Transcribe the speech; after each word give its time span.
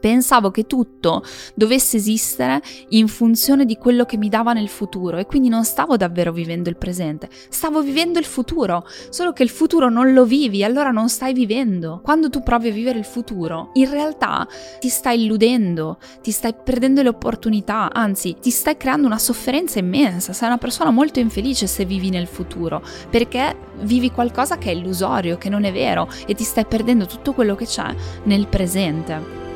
Pensavo 0.00 0.50
che 0.50 0.66
tutto 0.66 1.22
dovesse 1.54 1.98
esistere 1.98 2.62
in 2.90 3.06
funzione 3.06 3.66
di 3.66 3.76
quello 3.76 4.04
che 4.04 4.16
mi 4.16 4.28
dava 4.28 4.52
nel 4.52 4.68
futuro 4.68 5.18
e 5.18 5.26
quindi 5.26 5.48
non 5.48 5.64
stavo 5.64 5.96
davvero 5.96 6.32
vivendo 6.32 6.70
il 6.70 6.76
presente, 6.76 7.28
stavo 7.48 7.82
vivendo 7.82 8.18
il 8.18 8.24
futuro, 8.24 8.86
solo 9.10 9.32
che 9.32 9.42
il 9.42 9.50
futuro 9.50 9.90
non 9.90 10.12
lo 10.12 10.24
vivi, 10.24 10.64
allora 10.64 10.90
non 10.90 11.08
stai 11.08 11.34
vivendo. 11.34 12.00
Quando 12.02 12.30
tu 12.30 12.42
provi 12.42 12.68
a 12.68 12.72
vivere 12.72 12.98
il 12.98 13.04
futuro, 13.04 13.70
in 13.74 13.90
realtà 13.90 14.46
ti 14.78 14.88
stai 14.88 15.22
illudendo, 15.22 15.98
ti 16.22 16.30
stai 16.30 16.54
perdendo 16.54 17.02
le 17.02 17.08
opportunità, 17.10 17.92
anzi 17.92 18.36
ti 18.40 18.50
stai 18.50 18.76
creando 18.76 19.06
una 19.06 19.18
sofferenza 19.18 19.78
immensa, 19.78 20.32
sei 20.32 20.48
una 20.48 20.58
persona 20.58 20.90
molto 20.90 21.20
infelice 21.20 21.66
se 21.66 21.84
vivi 21.84 22.08
nel 22.08 22.26
futuro, 22.26 22.82
perché 23.10 23.54
vivi 23.80 24.10
qualcosa 24.10 24.56
che 24.58 24.70
è 24.70 24.74
illusorio, 24.74 25.36
che 25.36 25.48
non 25.48 25.64
è 25.64 25.72
vero 25.72 26.08
e 26.26 26.34
ti 26.34 26.44
stai 26.44 26.64
perdendo 26.64 27.06
tutto 27.06 27.32
quello 27.32 27.54
che 27.54 27.66
c'è 27.66 27.94
nel 28.24 28.46
presente. 28.46 29.49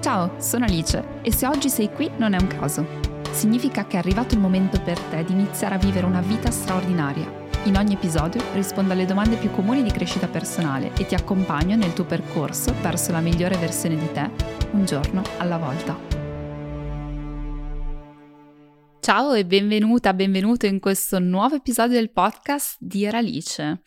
Ciao, 0.00 0.40
sono 0.40 0.64
Alice 0.64 1.02
e 1.22 1.32
se 1.32 1.44
oggi 1.48 1.68
sei 1.68 1.90
qui 1.90 2.08
non 2.18 2.32
è 2.32 2.40
un 2.40 2.46
caso. 2.46 2.86
Significa 3.32 3.84
che 3.84 3.96
è 3.96 3.98
arrivato 3.98 4.32
il 4.34 4.40
momento 4.40 4.80
per 4.80 4.96
te 4.96 5.24
di 5.24 5.32
iniziare 5.32 5.74
a 5.74 5.78
vivere 5.78 6.06
una 6.06 6.20
vita 6.20 6.52
straordinaria. 6.52 7.28
In 7.64 7.76
ogni 7.76 7.94
episodio 7.94 8.40
rispondo 8.54 8.92
alle 8.92 9.06
domande 9.06 9.34
più 9.34 9.50
comuni 9.50 9.82
di 9.82 9.90
crescita 9.90 10.28
personale 10.28 10.92
e 10.96 11.04
ti 11.04 11.16
accompagno 11.16 11.74
nel 11.74 11.94
tuo 11.94 12.04
percorso 12.04 12.72
verso 12.80 13.10
la 13.10 13.18
migliore 13.18 13.56
versione 13.56 13.96
di 13.96 14.12
te, 14.12 14.30
un 14.70 14.84
giorno 14.84 15.20
alla 15.38 15.58
volta. 15.58 15.98
Ciao 19.00 19.32
e 19.32 19.44
benvenuta, 19.44 20.14
benvenuto 20.14 20.66
in 20.66 20.78
questo 20.78 21.18
nuovo 21.18 21.56
episodio 21.56 21.96
del 21.96 22.12
podcast 22.12 22.76
di 22.78 23.04
Alice. 23.04 23.82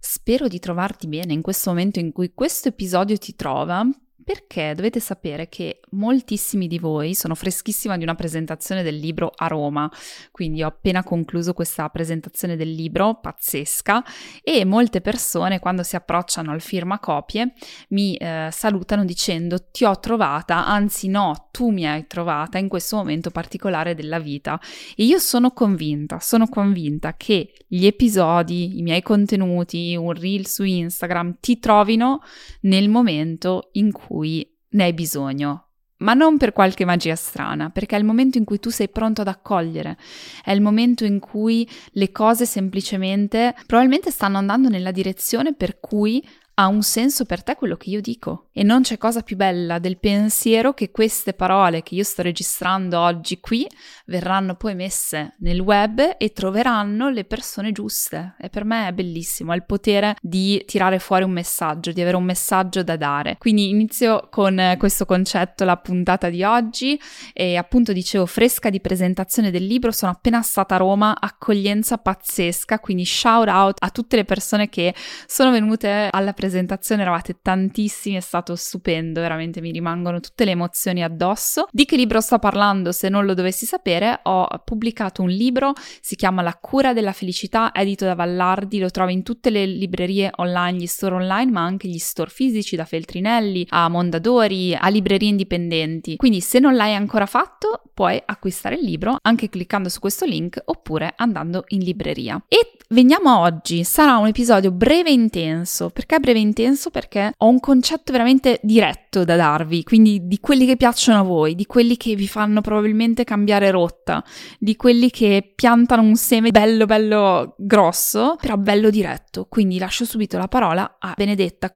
Spero 0.00 0.48
di 0.48 0.58
trovarti 0.58 1.06
bene 1.08 1.34
in 1.34 1.42
questo 1.42 1.68
momento 1.68 1.98
in 1.98 2.10
cui 2.10 2.32
questo 2.32 2.68
episodio 2.68 3.18
ti 3.18 3.36
trova 3.36 3.86
perché 4.24 4.72
dovete 4.74 5.00
sapere 5.00 5.48
che 5.48 5.80
moltissimi 5.90 6.68
di 6.68 6.78
voi, 6.78 7.14
sono 7.14 7.34
freschissima 7.34 7.96
di 7.96 8.02
una 8.02 8.14
presentazione 8.14 8.82
del 8.82 8.96
libro 8.96 9.32
a 9.34 9.46
Roma, 9.46 9.90
quindi 10.30 10.62
ho 10.62 10.68
appena 10.68 11.02
concluso 11.02 11.52
questa 11.52 11.88
presentazione 11.88 12.56
del 12.56 12.70
libro, 12.70 13.18
pazzesca, 13.20 14.04
e 14.42 14.64
molte 14.64 15.00
persone 15.00 15.58
quando 15.58 15.82
si 15.82 15.96
approcciano 15.96 16.52
al 16.52 16.60
firma 16.60 16.98
copie 16.98 17.52
mi 17.88 18.14
eh, 18.16 18.48
salutano 18.50 19.04
dicendo 19.04 19.70
ti 19.70 19.84
ho 19.84 19.98
trovata, 19.98 20.66
anzi 20.66 21.08
no, 21.08 21.48
tu 21.50 21.70
mi 21.70 21.86
hai 21.86 22.06
trovata 22.06 22.58
in 22.58 22.68
questo 22.68 22.96
momento 22.96 23.30
particolare 23.30 23.94
della 23.94 24.18
vita. 24.18 24.60
E 24.96 25.04
io 25.04 25.18
sono 25.18 25.50
convinta, 25.50 26.18
sono 26.20 26.48
convinta 26.48 27.14
che 27.16 27.52
gli 27.66 27.86
episodi, 27.86 28.78
i 28.78 28.82
miei 28.82 29.02
contenuti, 29.02 29.96
un 29.96 30.12
reel 30.12 30.46
su 30.46 30.62
Instagram 30.64 31.36
ti 31.40 31.58
trovino 31.58 32.20
nel 32.62 32.88
momento 32.88 33.70
in 33.72 33.92
cui 33.92 34.11
cui 34.12 34.46
ne 34.72 34.84
hai 34.84 34.92
bisogno, 34.92 35.68
ma 35.98 36.12
non 36.12 36.36
per 36.36 36.52
qualche 36.52 36.84
magia 36.84 37.14
strana, 37.14 37.70
perché 37.70 37.96
è 37.96 37.98
il 37.98 38.04
momento 38.04 38.36
in 38.36 38.44
cui 38.44 38.58
tu 38.58 38.68
sei 38.68 38.90
pronto 38.90 39.22
ad 39.22 39.28
accogliere, 39.28 39.96
è 40.44 40.52
il 40.52 40.60
momento 40.60 41.06
in 41.06 41.18
cui 41.18 41.66
le 41.92 42.12
cose 42.12 42.44
semplicemente 42.44 43.54
probabilmente 43.66 44.10
stanno 44.10 44.36
andando 44.36 44.68
nella 44.68 44.90
direzione 44.90 45.54
per 45.54 45.80
cui 45.80 46.22
ha 46.54 46.66
un 46.66 46.82
senso 46.82 47.24
per 47.24 47.42
te 47.42 47.54
quello 47.54 47.76
che 47.76 47.90
io 47.90 48.00
dico. 48.00 48.48
E 48.52 48.62
non 48.62 48.82
c'è 48.82 48.98
cosa 48.98 49.22
più 49.22 49.36
bella 49.36 49.78
del 49.78 49.98
pensiero 49.98 50.74
che 50.74 50.90
queste 50.90 51.32
parole 51.32 51.82
che 51.82 51.94
io 51.94 52.04
sto 52.04 52.20
registrando 52.20 53.00
oggi 53.00 53.40
qui 53.40 53.66
verranno 54.06 54.56
poi 54.56 54.74
messe 54.74 55.36
nel 55.38 55.60
web 55.60 56.16
e 56.18 56.32
troveranno 56.32 57.08
le 57.08 57.24
persone 57.24 57.72
giuste. 57.72 58.34
E 58.38 58.50
per 58.50 58.64
me 58.64 58.88
è 58.88 58.92
bellissimo, 58.92 59.52
è 59.52 59.56
il 59.56 59.64
potere 59.64 60.16
di 60.20 60.62
tirare 60.66 60.98
fuori 60.98 61.24
un 61.24 61.30
messaggio, 61.30 61.92
di 61.92 62.02
avere 62.02 62.16
un 62.16 62.24
messaggio 62.24 62.82
da 62.82 62.96
dare. 62.96 63.36
Quindi 63.38 63.70
inizio 63.70 64.28
con 64.30 64.74
questo 64.78 65.06
concetto 65.06 65.64
la 65.64 65.78
puntata 65.78 66.28
di 66.28 66.44
oggi 66.44 67.00
e 67.32 67.56
appunto 67.56 67.92
dicevo 67.92 68.26
fresca 68.26 68.68
di 68.68 68.80
presentazione 68.80 69.50
del 69.50 69.64
libro, 69.64 69.90
sono 69.90 70.12
appena 70.12 70.42
stata 70.42 70.74
a 70.74 70.78
Roma, 70.78 71.18
accoglienza 71.18 71.96
pazzesca, 71.96 72.78
quindi 72.80 73.06
shout 73.06 73.48
out 73.48 73.76
a 73.80 73.88
tutte 73.88 74.16
le 74.16 74.24
persone 74.24 74.68
che 74.68 74.94
sono 75.26 75.50
venute 75.50 75.88
alla 76.10 76.32
presentazione 76.32 76.41
presentazione 76.42 77.02
eravate 77.02 77.38
tantissimi, 77.40 78.16
è 78.16 78.20
stato 78.20 78.56
stupendo, 78.56 79.20
veramente 79.20 79.60
mi 79.60 79.70
rimangono 79.70 80.18
tutte 80.18 80.44
le 80.44 80.50
emozioni 80.50 81.04
addosso. 81.04 81.68
Di 81.70 81.84
che 81.84 81.94
libro 81.94 82.20
sto 82.20 82.40
parlando? 82.40 82.90
Se 82.90 83.08
non 83.08 83.26
lo 83.26 83.34
dovessi 83.34 83.64
sapere, 83.64 84.18
ho 84.24 84.48
pubblicato 84.64 85.22
un 85.22 85.28
libro, 85.28 85.72
si 86.00 86.16
chiama 86.16 86.42
La 86.42 86.58
cura 86.60 86.92
della 86.92 87.12
felicità, 87.12 87.72
edito 87.72 88.06
da 88.06 88.16
Vallardi, 88.16 88.80
lo 88.80 88.90
trovi 88.90 89.12
in 89.12 89.22
tutte 89.22 89.50
le 89.50 89.66
librerie 89.66 90.32
online, 90.34 90.78
gli 90.78 90.86
store 90.86 91.14
online, 91.14 91.52
ma 91.52 91.60
anche 91.60 91.86
gli 91.86 91.98
store 91.98 92.28
fisici, 92.28 92.74
da 92.74 92.86
Feltrinelli 92.86 93.68
a 93.68 93.88
Mondadori, 93.88 94.74
a 94.74 94.88
librerie 94.88 95.28
indipendenti. 95.28 96.16
Quindi 96.16 96.40
se 96.40 96.58
non 96.58 96.74
l'hai 96.74 96.96
ancora 96.96 97.26
fatto, 97.26 97.82
puoi 97.94 98.20
acquistare 98.24 98.74
il 98.74 98.84
libro 98.84 99.16
anche 99.22 99.48
cliccando 99.48 99.88
su 99.88 100.00
questo 100.00 100.24
link 100.24 100.60
oppure 100.64 101.12
andando 101.14 101.64
in 101.68 101.84
libreria. 101.84 102.42
E 102.48 102.78
veniamo 102.88 103.30
a 103.30 103.40
oggi, 103.42 103.84
sarà 103.84 104.16
un 104.16 104.26
episodio 104.26 104.72
breve 104.72 105.10
e 105.10 105.12
intenso, 105.12 105.90
perché 105.90 106.18
breve 106.18 106.31
breve 106.32 106.38
e 106.38 106.42
intenso 106.42 106.90
perché 106.90 107.32
ho 107.36 107.48
un 107.48 107.60
concetto 107.60 108.12
veramente 108.12 108.58
diretto 108.62 109.24
da 109.24 109.36
darvi, 109.36 109.84
quindi 109.84 110.26
di 110.26 110.40
quelli 110.40 110.66
che 110.66 110.76
piacciono 110.76 111.18
a 111.18 111.22
voi, 111.22 111.54
di 111.54 111.66
quelli 111.66 111.96
che 111.96 112.14
vi 112.14 112.26
fanno 112.26 112.60
probabilmente 112.60 113.24
cambiare 113.24 113.70
rotta, 113.70 114.24
di 114.58 114.74
quelli 114.76 115.10
che 115.10 115.52
piantano 115.54 116.02
un 116.02 116.16
seme 116.16 116.50
bello 116.50 116.86
bello 116.86 117.54
grosso, 117.58 118.36
però 118.40 118.56
bello 118.56 118.90
diretto. 118.90 119.46
Quindi 119.48 119.78
lascio 119.78 120.04
subito 120.04 120.38
la 120.38 120.48
parola 120.48 120.96
a 120.98 121.12
Benedetta. 121.16 121.74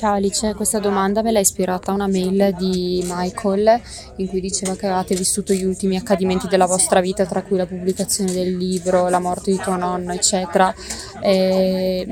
Ciao 0.00 0.14
Alice, 0.14 0.54
questa 0.54 0.78
domanda 0.78 1.20
me 1.20 1.30
l'ha 1.30 1.40
ispirata 1.40 1.92
una 1.92 2.06
mail 2.06 2.54
di 2.56 3.04
Michael 3.06 3.78
in 4.16 4.28
cui 4.28 4.40
diceva 4.40 4.74
che 4.74 4.86
avevate 4.86 5.14
vissuto 5.14 5.52
gli 5.52 5.62
ultimi 5.62 5.98
accadimenti 5.98 6.48
della 6.48 6.64
vostra 6.64 7.02
vita, 7.02 7.26
tra 7.26 7.42
cui 7.42 7.58
la 7.58 7.66
pubblicazione 7.66 8.32
del 8.32 8.56
libro, 8.56 9.10
la 9.10 9.18
morte 9.18 9.50
di 9.50 9.58
tuo 9.58 9.76
nonno, 9.76 10.14
eccetera, 10.14 10.74
eh, 11.20 12.08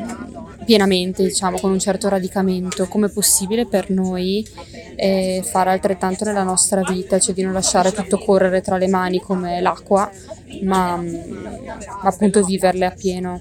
pienamente, 0.66 1.22
diciamo, 1.22 1.58
con 1.58 1.70
un 1.70 1.78
certo 1.78 2.10
radicamento. 2.10 2.86
Com'è 2.88 3.08
possibile 3.08 3.64
per 3.64 3.88
noi 3.88 4.46
eh, 4.94 5.42
fare 5.42 5.70
altrettanto 5.70 6.24
nella 6.24 6.42
nostra 6.42 6.82
vita, 6.82 7.18
cioè 7.18 7.34
di 7.34 7.40
non 7.40 7.54
lasciare 7.54 7.90
tutto 7.90 8.18
correre 8.18 8.60
tra 8.60 8.76
le 8.76 8.88
mani 8.88 9.18
come 9.18 9.62
l'acqua, 9.62 10.10
ma, 10.60 10.96
ma 10.96 12.00
appunto 12.02 12.44
viverle 12.44 12.84
a 12.84 12.90
pieno? 12.90 13.40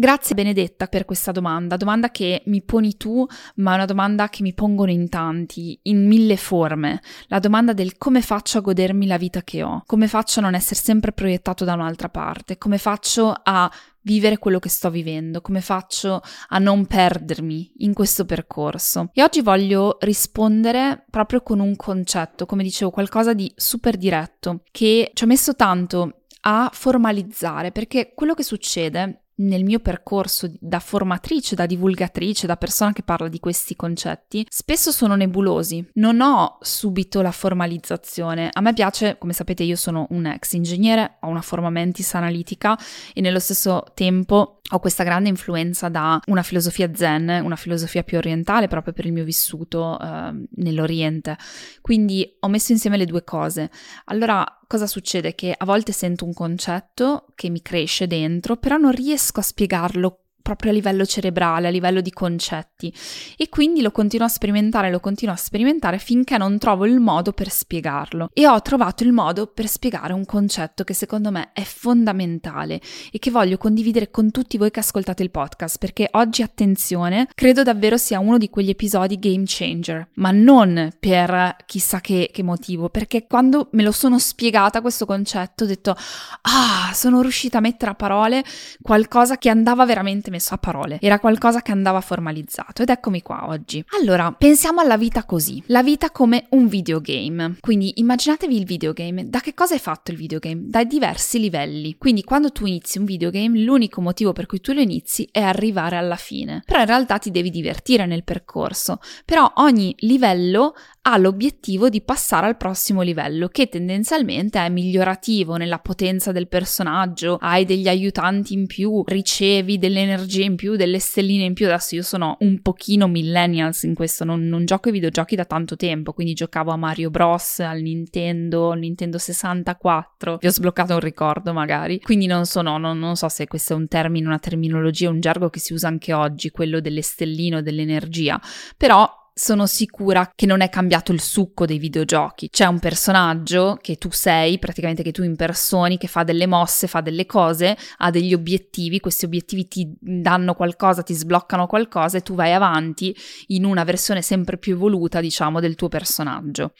Grazie 0.00 0.36
Benedetta 0.36 0.86
per 0.86 1.04
questa 1.04 1.32
domanda, 1.32 1.76
domanda 1.76 2.12
che 2.12 2.42
mi 2.46 2.62
poni 2.62 2.96
tu, 2.96 3.26
ma 3.56 3.72
è 3.72 3.74
una 3.74 3.84
domanda 3.84 4.28
che 4.28 4.44
mi 4.44 4.54
pongono 4.54 4.92
in 4.92 5.08
tanti, 5.08 5.76
in 5.82 6.06
mille 6.06 6.36
forme. 6.36 7.02
La 7.26 7.40
domanda 7.40 7.72
del 7.72 7.98
come 7.98 8.22
faccio 8.22 8.58
a 8.58 8.60
godermi 8.60 9.08
la 9.08 9.16
vita 9.16 9.42
che 9.42 9.64
ho, 9.64 9.82
come 9.86 10.06
faccio 10.06 10.38
a 10.38 10.44
non 10.44 10.54
essere 10.54 10.76
sempre 10.76 11.10
proiettato 11.10 11.64
da 11.64 11.74
un'altra 11.74 12.10
parte, 12.10 12.58
come 12.58 12.78
faccio 12.78 13.34
a 13.42 13.68
vivere 14.02 14.38
quello 14.38 14.60
che 14.60 14.68
sto 14.68 14.88
vivendo, 14.88 15.40
come 15.40 15.60
faccio 15.60 16.20
a 16.50 16.58
non 16.60 16.86
perdermi 16.86 17.72
in 17.78 17.92
questo 17.92 18.24
percorso. 18.24 19.10
E 19.14 19.24
oggi 19.24 19.40
voglio 19.40 19.96
rispondere 20.02 21.06
proprio 21.10 21.42
con 21.42 21.58
un 21.58 21.74
concetto, 21.74 22.46
come 22.46 22.62
dicevo, 22.62 22.92
qualcosa 22.92 23.34
di 23.34 23.52
super 23.56 23.96
diretto, 23.96 24.62
che 24.70 25.10
ci 25.12 25.24
ho 25.24 25.26
messo 25.26 25.56
tanto 25.56 26.20
a 26.42 26.70
formalizzare, 26.72 27.72
perché 27.72 28.12
quello 28.14 28.34
che 28.34 28.44
succede 28.44 29.24
nel 29.38 29.64
mio 29.64 29.80
percorso 29.80 30.50
da 30.58 30.80
formatrice, 30.80 31.54
da 31.54 31.66
divulgatrice, 31.66 32.46
da 32.46 32.56
persona 32.56 32.92
che 32.92 33.02
parla 33.02 33.28
di 33.28 33.40
questi 33.40 33.76
concetti, 33.76 34.46
spesso 34.48 34.90
sono 34.90 35.14
nebulosi. 35.14 35.86
Non 35.94 36.20
ho 36.20 36.58
subito 36.60 37.20
la 37.22 37.30
formalizzazione. 37.30 38.50
A 38.52 38.60
me 38.60 38.72
piace, 38.72 39.16
come 39.18 39.32
sapete, 39.32 39.62
io 39.62 39.76
sono 39.76 40.06
un 40.10 40.26
ex 40.26 40.52
ingegnere, 40.52 41.18
ho 41.20 41.28
una 41.28 41.42
forma 41.42 41.70
mentis 41.70 42.14
analitica 42.14 42.78
e 43.12 43.20
nello 43.20 43.38
stesso 43.38 43.84
tempo 43.94 44.60
ho 44.70 44.78
questa 44.80 45.02
grande 45.02 45.30
influenza 45.30 45.88
da 45.88 46.20
una 46.26 46.42
filosofia 46.42 46.90
zen, 46.94 47.40
una 47.42 47.56
filosofia 47.56 48.02
più 48.02 48.18
orientale 48.18 48.68
proprio 48.68 48.92
per 48.92 49.06
il 49.06 49.12
mio 49.12 49.24
vissuto 49.24 49.98
eh, 49.98 50.46
nell'Oriente. 50.56 51.36
Quindi 51.80 52.36
ho 52.40 52.48
messo 52.48 52.72
insieme 52.72 52.98
le 52.98 53.06
due 53.06 53.24
cose. 53.24 53.70
Allora, 54.06 54.57
cosa 54.68 54.86
succede? 54.86 55.34
Che 55.34 55.52
a 55.56 55.64
volte 55.64 55.90
sento 55.90 56.24
un 56.24 56.32
concetto 56.32 57.26
che 57.34 57.50
mi 57.50 57.60
cresce 57.60 58.06
dentro, 58.06 58.56
però 58.56 58.76
non 58.76 58.92
riesco 58.92 59.40
a 59.40 59.42
spiegarlo 59.42 60.20
proprio 60.48 60.70
a 60.70 60.74
livello 60.74 61.04
cerebrale, 61.04 61.68
a 61.68 61.70
livello 61.70 62.00
di 62.00 62.10
concetti. 62.10 62.90
E 63.36 63.50
quindi 63.50 63.82
lo 63.82 63.90
continuo 63.90 64.24
a 64.24 64.30
sperimentare, 64.30 64.90
lo 64.90 64.98
continuo 64.98 65.34
a 65.34 65.36
sperimentare 65.36 65.98
finché 65.98 66.38
non 66.38 66.56
trovo 66.56 66.86
il 66.86 67.00
modo 67.00 67.32
per 67.32 67.50
spiegarlo. 67.50 68.30
E 68.32 68.46
ho 68.46 68.62
trovato 68.62 69.04
il 69.04 69.12
modo 69.12 69.46
per 69.48 69.68
spiegare 69.68 70.14
un 70.14 70.24
concetto 70.24 70.84
che 70.84 70.94
secondo 70.94 71.30
me 71.30 71.50
è 71.52 71.64
fondamentale 71.64 72.80
e 73.12 73.18
che 73.18 73.30
voglio 73.30 73.58
condividere 73.58 74.10
con 74.10 74.30
tutti 74.30 74.56
voi 74.56 74.70
che 74.70 74.80
ascoltate 74.80 75.22
il 75.22 75.30
podcast 75.30 75.76
perché 75.76 76.08
oggi 76.12 76.40
attenzione, 76.40 77.28
credo 77.34 77.62
davvero 77.62 77.98
sia 77.98 78.18
uno 78.18 78.38
di 78.38 78.48
quegli 78.48 78.70
episodi 78.70 79.18
game 79.18 79.42
changer, 79.44 80.08
ma 80.14 80.30
non 80.30 80.94
per 80.98 81.56
chissà 81.66 82.00
che, 82.00 82.30
che 82.32 82.42
motivo, 82.42 82.88
perché 82.88 83.26
quando 83.26 83.68
me 83.72 83.82
lo 83.82 83.92
sono 83.92 84.18
spiegata 84.18 84.80
questo 84.80 85.04
concetto 85.04 85.64
ho 85.64 85.66
detto 85.66 85.90
ah, 85.90 86.90
sono 86.94 87.20
riuscita 87.20 87.58
a 87.58 87.60
mettere 87.60 87.90
a 87.90 87.94
parole 87.94 88.42
qualcosa 88.80 89.36
che 89.36 89.50
andava 89.50 89.84
veramente 89.84 90.30
messo 90.38 90.54
a 90.54 90.58
parole, 90.58 90.98
era 91.00 91.18
qualcosa 91.18 91.60
che 91.60 91.72
andava 91.72 92.00
formalizzato 92.00 92.82
ed 92.82 92.88
eccomi 92.88 93.22
qua 93.22 93.48
oggi. 93.48 93.84
Allora, 94.00 94.32
pensiamo 94.32 94.80
alla 94.80 94.96
vita 94.96 95.24
così, 95.24 95.62
la 95.66 95.82
vita 95.82 96.10
come 96.10 96.46
un 96.50 96.68
videogame. 96.68 97.56
Quindi 97.60 97.94
immaginatevi 97.96 98.56
il 98.56 98.64
videogame, 98.64 99.28
da 99.28 99.40
che 99.40 99.52
cosa 99.52 99.74
è 99.74 99.78
fatto 99.78 100.12
il 100.12 100.16
videogame? 100.16 100.62
Da 100.66 100.84
diversi 100.84 101.40
livelli. 101.40 101.96
Quindi 101.98 102.22
quando 102.22 102.52
tu 102.52 102.66
inizi 102.66 102.98
un 102.98 103.04
videogame, 103.04 103.58
l'unico 103.58 104.00
motivo 104.00 104.32
per 104.32 104.46
cui 104.46 104.60
tu 104.60 104.72
lo 104.72 104.80
inizi 104.80 105.28
è 105.30 105.40
arrivare 105.40 105.96
alla 105.96 106.16
fine. 106.16 106.62
Però 106.64 106.80
in 106.80 106.86
realtà 106.86 107.18
ti 107.18 107.30
devi 107.30 107.50
divertire 107.50 108.06
nel 108.06 108.24
percorso. 108.24 109.00
Però 109.24 109.50
ogni 109.56 109.94
livello 109.98 110.74
ha 111.10 111.16
l'obiettivo 111.16 111.88
di 111.88 112.02
passare 112.02 112.46
al 112.46 112.58
prossimo 112.58 113.00
livello, 113.00 113.48
che 113.48 113.68
tendenzialmente 113.68 114.58
è 114.58 114.68
migliorativo 114.68 115.56
nella 115.56 115.78
potenza 115.78 116.32
del 116.32 116.48
personaggio, 116.48 117.38
hai 117.40 117.64
degli 117.64 117.88
aiutanti 117.88 118.52
in 118.52 118.66
più, 118.66 119.02
ricevi 119.06 119.78
delle 119.78 120.00
energie 120.00 120.44
in 120.44 120.56
più, 120.56 120.76
delle 120.76 120.98
stelline 120.98 121.44
in 121.44 121.54
più. 121.54 121.64
Adesso 121.66 121.94
io 121.94 122.02
sono 122.02 122.36
un 122.40 122.60
pochino 122.60 123.08
millennials 123.08 123.84
in 123.84 123.94
questo, 123.94 124.24
non, 124.24 124.46
non 124.48 124.66
gioco 124.66 124.88
ai 124.88 124.94
videogiochi 124.94 125.34
da 125.34 125.46
tanto 125.46 125.76
tempo, 125.76 126.12
quindi 126.12 126.34
giocavo 126.34 126.72
a 126.72 126.76
Mario 126.76 127.08
Bros, 127.08 127.60
al 127.60 127.80
Nintendo, 127.80 128.72
al 128.72 128.78
Nintendo 128.80 129.16
64, 129.16 130.36
vi 130.40 130.46
ho 130.46 130.50
sbloccato 130.50 130.92
un 130.92 131.00
ricordo 131.00 131.54
magari, 131.54 132.00
quindi 132.00 132.26
non 132.26 132.44
so, 132.44 132.60
no, 132.60 132.76
non, 132.76 132.98
non 132.98 133.16
so 133.16 133.30
se 133.30 133.46
questo 133.46 133.72
è 133.72 133.76
un 133.76 133.88
termine, 133.88 134.26
una 134.26 134.38
terminologia, 134.38 135.08
un 135.08 135.20
gergo 135.20 135.48
che 135.48 135.58
si 135.58 135.72
usa 135.72 135.88
anche 135.88 136.12
oggi, 136.12 136.50
quello 136.50 136.80
delle 136.80 137.00
stelline 137.00 137.56
o 137.56 137.60
dell'energia, 137.62 138.38
però 138.76 139.17
sono 139.38 139.66
sicura 139.66 140.32
che 140.34 140.46
non 140.46 140.60
è 140.60 140.68
cambiato 140.68 141.12
il 141.12 141.20
succo 141.20 141.64
dei 141.64 141.78
videogiochi. 141.78 142.50
C'è 142.50 142.66
un 142.66 142.80
personaggio 142.80 143.78
che 143.80 143.96
tu 143.96 144.10
sei, 144.10 144.58
praticamente 144.58 145.04
che 145.04 145.12
tu 145.12 145.22
impersoni, 145.22 145.96
che 145.96 146.08
fa 146.08 146.24
delle 146.24 146.46
mosse, 146.46 146.88
fa 146.88 147.00
delle 147.00 147.24
cose, 147.24 147.76
ha 147.98 148.10
degli 148.10 148.34
obiettivi, 148.34 148.98
questi 148.98 149.24
obiettivi 149.24 149.68
ti 149.68 149.96
danno 150.00 150.54
qualcosa, 150.54 151.04
ti 151.04 151.14
sbloccano 151.14 151.66
qualcosa 151.66 152.18
e 152.18 152.22
tu 152.22 152.34
vai 152.34 152.52
avanti 152.52 153.14
in 153.48 153.64
una 153.64 153.84
versione 153.84 154.22
sempre 154.22 154.58
più 154.58 154.74
evoluta, 154.74 155.20
diciamo, 155.20 155.60
del 155.60 155.76
tuo 155.76 155.88
personaggio. 155.88 156.72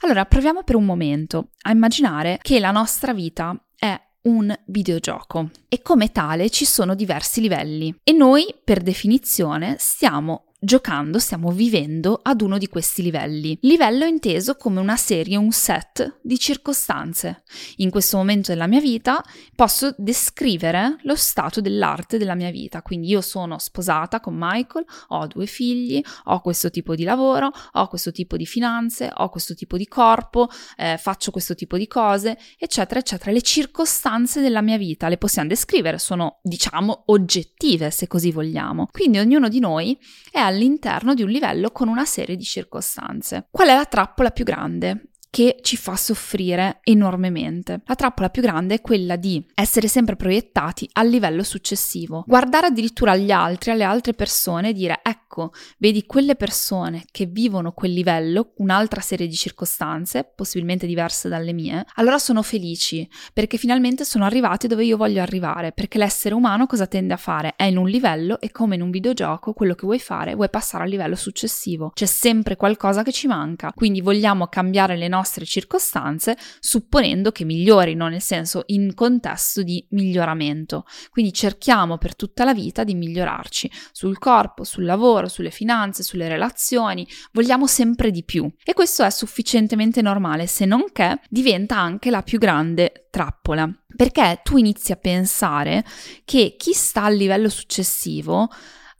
Allora, 0.00 0.24
proviamo 0.24 0.64
per 0.64 0.76
un 0.76 0.86
momento 0.86 1.50
a 1.62 1.70
immaginare 1.70 2.38
che 2.40 2.58
la 2.58 2.70
nostra 2.70 3.12
vita 3.12 3.54
è 3.76 4.00
un 4.22 4.52
videogioco 4.66 5.50
e 5.68 5.82
come 5.82 6.10
tale 6.10 6.50
ci 6.50 6.64
sono 6.64 6.94
diversi 6.94 7.40
livelli 7.40 7.94
e 8.02 8.12
noi 8.12 8.54
per 8.64 8.82
definizione 8.82 9.76
stiamo 9.78 10.46
giocando 10.66 11.20
stiamo 11.20 11.52
vivendo 11.52 12.18
ad 12.20 12.40
uno 12.40 12.58
di 12.58 12.66
questi 12.66 13.00
livelli. 13.00 13.56
Livello 13.62 14.04
inteso 14.04 14.56
come 14.56 14.80
una 14.80 14.96
serie, 14.96 15.36
un 15.36 15.52
set 15.52 16.18
di 16.22 16.38
circostanze. 16.40 17.44
In 17.76 17.88
questo 17.88 18.16
momento 18.16 18.50
della 18.50 18.66
mia 18.66 18.80
vita 18.80 19.22
posso 19.54 19.94
descrivere 19.96 20.96
lo 21.02 21.14
stato 21.14 21.60
dell'arte 21.60 22.18
della 22.18 22.34
mia 22.34 22.50
vita. 22.50 22.82
Quindi 22.82 23.06
io 23.06 23.20
sono 23.20 23.58
sposata 23.58 24.18
con 24.18 24.34
Michael, 24.36 24.84
ho 25.08 25.26
due 25.28 25.46
figli, 25.46 26.02
ho 26.24 26.40
questo 26.40 26.68
tipo 26.68 26.96
di 26.96 27.04
lavoro, 27.04 27.52
ho 27.72 27.86
questo 27.86 28.10
tipo 28.10 28.36
di 28.36 28.44
finanze, 28.44 29.08
ho 29.14 29.28
questo 29.28 29.54
tipo 29.54 29.76
di 29.76 29.86
corpo, 29.86 30.48
eh, 30.76 30.98
faccio 30.98 31.30
questo 31.30 31.54
tipo 31.54 31.76
di 31.76 31.86
cose, 31.86 32.36
eccetera, 32.58 32.98
eccetera. 32.98 33.30
Le 33.30 33.42
circostanze 33.42 34.40
della 34.40 34.62
mia 34.62 34.78
vita 34.78 35.08
le 35.08 35.16
possiamo 35.16 35.48
descrivere, 35.48 35.98
sono 35.98 36.40
diciamo 36.42 37.04
oggettive 37.06 37.92
se 37.92 38.08
così 38.08 38.32
vogliamo. 38.32 38.88
Quindi 38.90 39.20
ognuno 39.20 39.48
di 39.48 39.60
noi 39.60 39.96
è 40.32 40.54
all'interno 40.56 41.14
di 41.14 41.22
un 41.22 41.28
livello 41.28 41.70
con 41.70 41.88
una 41.88 42.04
serie 42.04 42.36
di 42.36 42.44
circostanze. 42.44 43.46
Qual 43.50 43.68
è 43.68 43.74
la 43.74 43.84
trappola 43.84 44.30
più 44.30 44.44
grande? 44.44 45.10
Che 45.30 45.58
ci 45.60 45.76
fa 45.76 45.96
soffrire 45.96 46.80
enormemente. 46.82 47.82
La 47.84 47.94
trappola 47.94 48.30
più 48.30 48.42
grande 48.42 48.76
è 48.76 48.80
quella 48.80 49.16
di 49.16 49.44
essere 49.54 49.88
sempre 49.88 50.16
proiettati 50.16 50.88
al 50.92 51.08
livello 51.08 51.42
successivo, 51.42 52.24
guardare 52.26 52.68
addirittura 52.68 53.12
agli 53.12 53.30
altri, 53.30 53.70
alle 53.70 53.84
altre 53.84 54.14
persone 54.14 54.70
e 54.70 54.72
dire 54.72 55.00
ecco, 55.02 55.52
vedi 55.78 56.06
quelle 56.06 56.36
persone 56.36 57.04
che 57.10 57.26
vivono 57.26 57.72
quel 57.72 57.92
livello, 57.92 58.52
un'altra 58.56 59.00
serie 59.00 59.26
di 59.26 59.34
circostanze, 59.34 60.30
possibilmente 60.34 60.86
diverse 60.86 61.28
dalle 61.28 61.52
mie, 61.52 61.84
allora 61.96 62.18
sono 62.18 62.42
felici 62.42 63.06
perché 63.32 63.58
finalmente 63.58 64.04
sono 64.04 64.24
arrivati 64.24 64.66
dove 64.66 64.84
io 64.84 64.96
voglio 64.96 65.20
arrivare, 65.20 65.72
perché 65.72 65.98
l'essere 65.98 66.34
umano 66.34 66.66
cosa 66.66 66.86
tende 66.86 67.12
a 67.12 67.18
fare? 67.18 67.54
È 67.56 67.64
in 67.64 67.76
un 67.76 67.88
livello 67.88 68.40
e 68.40 68.50
come 68.50 68.76
in 68.76 68.80
un 68.80 68.90
videogioco 68.90 69.52
quello 69.52 69.74
che 69.74 69.84
vuoi 69.84 70.00
fare, 70.00 70.34
vuoi 70.34 70.48
passare 70.48 70.84
al 70.84 70.90
livello 70.90 71.16
successivo. 71.16 71.90
C'è 71.92 72.06
sempre 72.06 72.56
qualcosa 72.56 73.02
che 73.02 73.12
ci 73.12 73.26
manca, 73.26 73.72
quindi 73.74 74.00
vogliamo 74.00 74.46
cambiare 74.46 74.96
le 74.96 75.08
nostre 75.08 75.15
nostre 75.16 75.44
circostanze, 75.44 76.36
supponendo 76.60 77.32
che 77.32 77.44
migliorino, 77.44 78.08
nel 78.08 78.20
senso 78.20 78.62
in 78.66 78.94
contesto 78.94 79.62
di 79.62 79.84
miglioramento. 79.90 80.84
Quindi 81.10 81.32
cerchiamo 81.32 81.98
per 81.98 82.14
tutta 82.14 82.44
la 82.44 82.54
vita 82.54 82.84
di 82.84 82.94
migliorarci 82.94 83.70
sul 83.92 84.18
corpo, 84.18 84.64
sul 84.64 84.84
lavoro, 84.84 85.28
sulle 85.28 85.50
finanze, 85.50 86.02
sulle 86.02 86.28
relazioni, 86.28 87.06
vogliamo 87.32 87.66
sempre 87.66 88.10
di 88.10 88.24
più. 88.24 88.50
E 88.62 88.72
questo 88.74 89.02
è 89.02 89.10
sufficientemente 89.10 90.02
normale, 90.02 90.46
se 90.46 90.64
non 90.64 90.84
che 90.92 91.20
diventa 91.28 91.78
anche 91.78 92.10
la 92.10 92.22
più 92.22 92.38
grande 92.38 93.08
trappola. 93.10 93.68
Perché 93.96 94.40
tu 94.42 94.58
inizi 94.58 94.92
a 94.92 94.96
pensare 94.96 95.84
che 96.24 96.54
chi 96.58 96.72
sta 96.72 97.04
al 97.04 97.14
livello 97.14 97.48
successivo 97.48 98.50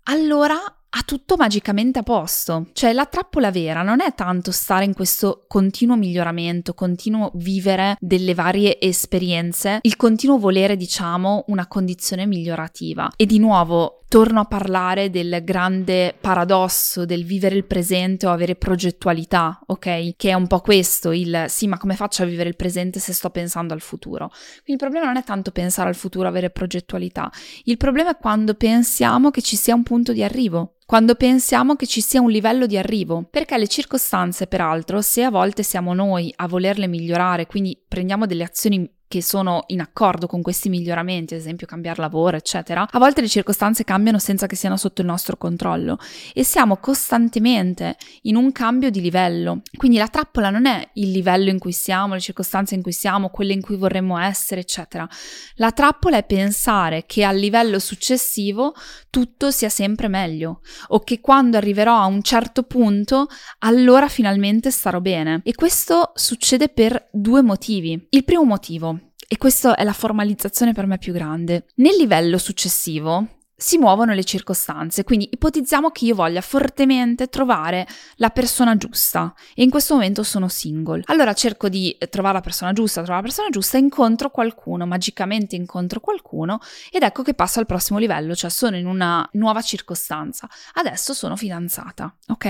allora 0.08 0.56
ha 0.96 1.02
tutto 1.04 1.36
magicamente 1.36 1.98
a 1.98 2.02
posto. 2.02 2.68
Cioè 2.72 2.92
la 2.94 3.04
trappola 3.04 3.50
vera 3.50 3.82
non 3.82 4.00
è 4.00 4.14
tanto 4.14 4.50
stare 4.50 4.86
in 4.86 4.94
questo 4.94 5.44
continuo 5.46 5.96
miglioramento, 5.96 6.72
continuo 6.72 7.30
vivere 7.34 7.96
delle 8.00 8.34
varie 8.34 8.80
esperienze, 8.80 9.78
il 9.82 9.96
continuo 9.96 10.38
volere, 10.38 10.76
diciamo, 10.76 11.44
una 11.48 11.66
condizione 11.66 12.24
migliorativa. 12.24 13.12
E 13.14 13.26
di 13.26 13.38
nuovo 13.38 14.00
torno 14.08 14.40
a 14.40 14.44
parlare 14.44 15.10
del 15.10 15.40
grande 15.42 16.14
paradosso 16.18 17.04
del 17.04 17.24
vivere 17.24 17.56
il 17.56 17.64
presente 17.64 18.26
o 18.26 18.30
avere 18.30 18.54
progettualità, 18.54 19.60
ok? 19.66 20.16
Che 20.16 20.30
è 20.30 20.32
un 20.32 20.46
po' 20.46 20.60
questo, 20.60 21.12
il 21.12 21.46
sì, 21.48 21.66
ma 21.66 21.76
come 21.76 21.96
faccio 21.96 22.22
a 22.22 22.26
vivere 22.26 22.48
il 22.48 22.56
presente 22.56 23.00
se 23.00 23.12
sto 23.12 23.30
pensando 23.30 23.74
al 23.74 23.80
futuro? 23.80 24.28
Quindi 24.28 24.72
il 24.72 24.78
problema 24.78 25.06
non 25.06 25.16
è 25.16 25.24
tanto 25.24 25.50
pensare 25.50 25.88
al 25.88 25.96
futuro, 25.96 26.28
avere 26.28 26.50
progettualità, 26.50 27.30
il 27.64 27.76
problema 27.76 28.10
è 28.10 28.16
quando 28.16 28.54
pensiamo 28.54 29.30
che 29.30 29.42
ci 29.42 29.56
sia 29.56 29.74
un 29.74 29.82
punto 29.82 30.12
di 30.12 30.22
arrivo, 30.22 30.76
quando 30.86 31.16
pensiamo 31.16 31.74
che 31.74 31.84
ci 31.84 32.00
sia 32.00 32.20
un 32.20 32.30
livello 32.30 32.64
di 32.66 32.78
arrivo, 32.78 33.26
perché 33.28 33.58
le 33.58 33.66
circostanze, 33.66 34.46
peraltro, 34.46 35.02
se 35.02 35.24
a 35.24 35.30
volte 35.30 35.64
siamo 35.64 35.92
noi 35.94 36.32
a 36.36 36.46
volerle 36.46 36.86
migliorare, 36.86 37.46
quindi 37.46 37.76
prendiamo 37.88 38.24
delle 38.24 38.44
azioni 38.44 38.88
che 39.08 39.22
sono 39.22 39.64
in 39.68 39.80
accordo 39.80 40.26
con 40.26 40.42
questi 40.42 40.68
miglioramenti, 40.68 41.34
ad 41.34 41.40
esempio 41.40 41.66
cambiare 41.66 42.00
lavoro, 42.00 42.36
eccetera, 42.36 42.86
a 42.90 42.98
volte 42.98 43.20
le 43.20 43.28
circostanze 43.28 43.84
cambiano 43.84 44.18
senza 44.18 44.46
che 44.46 44.56
siano 44.56 44.76
sotto 44.76 45.00
il 45.00 45.06
nostro 45.06 45.36
controllo 45.36 45.98
e 46.34 46.44
siamo 46.44 46.76
costantemente 46.78 47.96
in 48.22 48.36
un 48.36 48.50
cambio 48.52 48.90
di 48.90 49.00
livello. 49.00 49.62
Quindi 49.76 49.98
la 49.98 50.08
trappola 50.08 50.50
non 50.50 50.66
è 50.66 50.88
il 50.94 51.10
livello 51.10 51.50
in 51.50 51.58
cui 51.58 51.72
siamo, 51.72 52.14
le 52.14 52.20
circostanze 52.20 52.74
in 52.74 52.82
cui 52.82 52.92
siamo, 52.92 53.28
quelle 53.28 53.52
in 53.52 53.60
cui 53.60 53.76
vorremmo 53.76 54.18
essere, 54.18 54.62
eccetera. 54.62 55.08
La 55.56 55.70
trappola 55.70 56.16
è 56.16 56.24
pensare 56.24 57.04
che 57.06 57.24
al 57.24 57.36
livello 57.36 57.78
successivo 57.78 58.74
tutto 59.10 59.50
sia 59.50 59.68
sempre 59.68 60.08
meglio 60.08 60.60
o 60.88 61.00
che 61.00 61.20
quando 61.20 61.56
arriverò 61.56 61.96
a 61.96 62.06
un 62.06 62.22
certo 62.22 62.64
punto 62.64 63.28
allora 63.60 64.08
finalmente 64.08 64.70
starò 64.70 65.00
bene. 65.00 65.40
E 65.44 65.54
questo 65.54 66.12
succede 66.14 66.68
per 66.68 67.08
due 67.12 67.42
motivi. 67.42 68.06
Il 68.10 68.24
primo 68.24 68.44
motivo 68.44 69.05
e 69.28 69.36
questa 69.38 69.74
è 69.74 69.84
la 69.84 69.92
formalizzazione 69.92 70.72
per 70.72 70.86
me 70.86 70.98
più 70.98 71.12
grande. 71.12 71.66
Nel 71.76 71.96
livello 71.96 72.38
successivo, 72.38 73.35
si 73.58 73.78
muovono 73.78 74.12
le 74.12 74.22
circostanze, 74.22 75.02
quindi 75.02 75.30
ipotizziamo 75.32 75.90
che 75.90 76.04
io 76.04 76.14
voglia 76.14 76.42
fortemente 76.42 77.28
trovare 77.28 77.86
la 78.16 78.28
persona 78.28 78.76
giusta 78.76 79.32
e 79.54 79.62
in 79.62 79.70
questo 79.70 79.94
momento 79.94 80.22
sono 80.22 80.48
single. 80.48 81.02
Allora 81.06 81.32
cerco 81.32 81.70
di 81.70 81.90
eh, 81.92 82.08
trovare 82.08 82.34
la 82.34 82.40
persona 82.42 82.74
giusta, 82.74 83.00
trovare 83.02 83.22
la 83.22 83.28
persona 83.28 83.48
giusta, 83.48 83.78
incontro 83.78 84.30
qualcuno, 84.30 84.84
magicamente 84.84 85.56
incontro 85.56 86.00
qualcuno 86.00 86.58
ed 86.90 87.02
ecco 87.02 87.22
che 87.22 87.32
passo 87.32 87.58
al 87.58 87.66
prossimo 87.66 87.98
livello, 87.98 88.34
cioè 88.34 88.50
sono 88.50 88.76
in 88.76 88.86
una 88.86 89.26
nuova 89.32 89.62
circostanza. 89.62 90.46
Adesso 90.74 91.14
sono 91.14 91.34
fidanzata, 91.34 92.14
ok? 92.28 92.44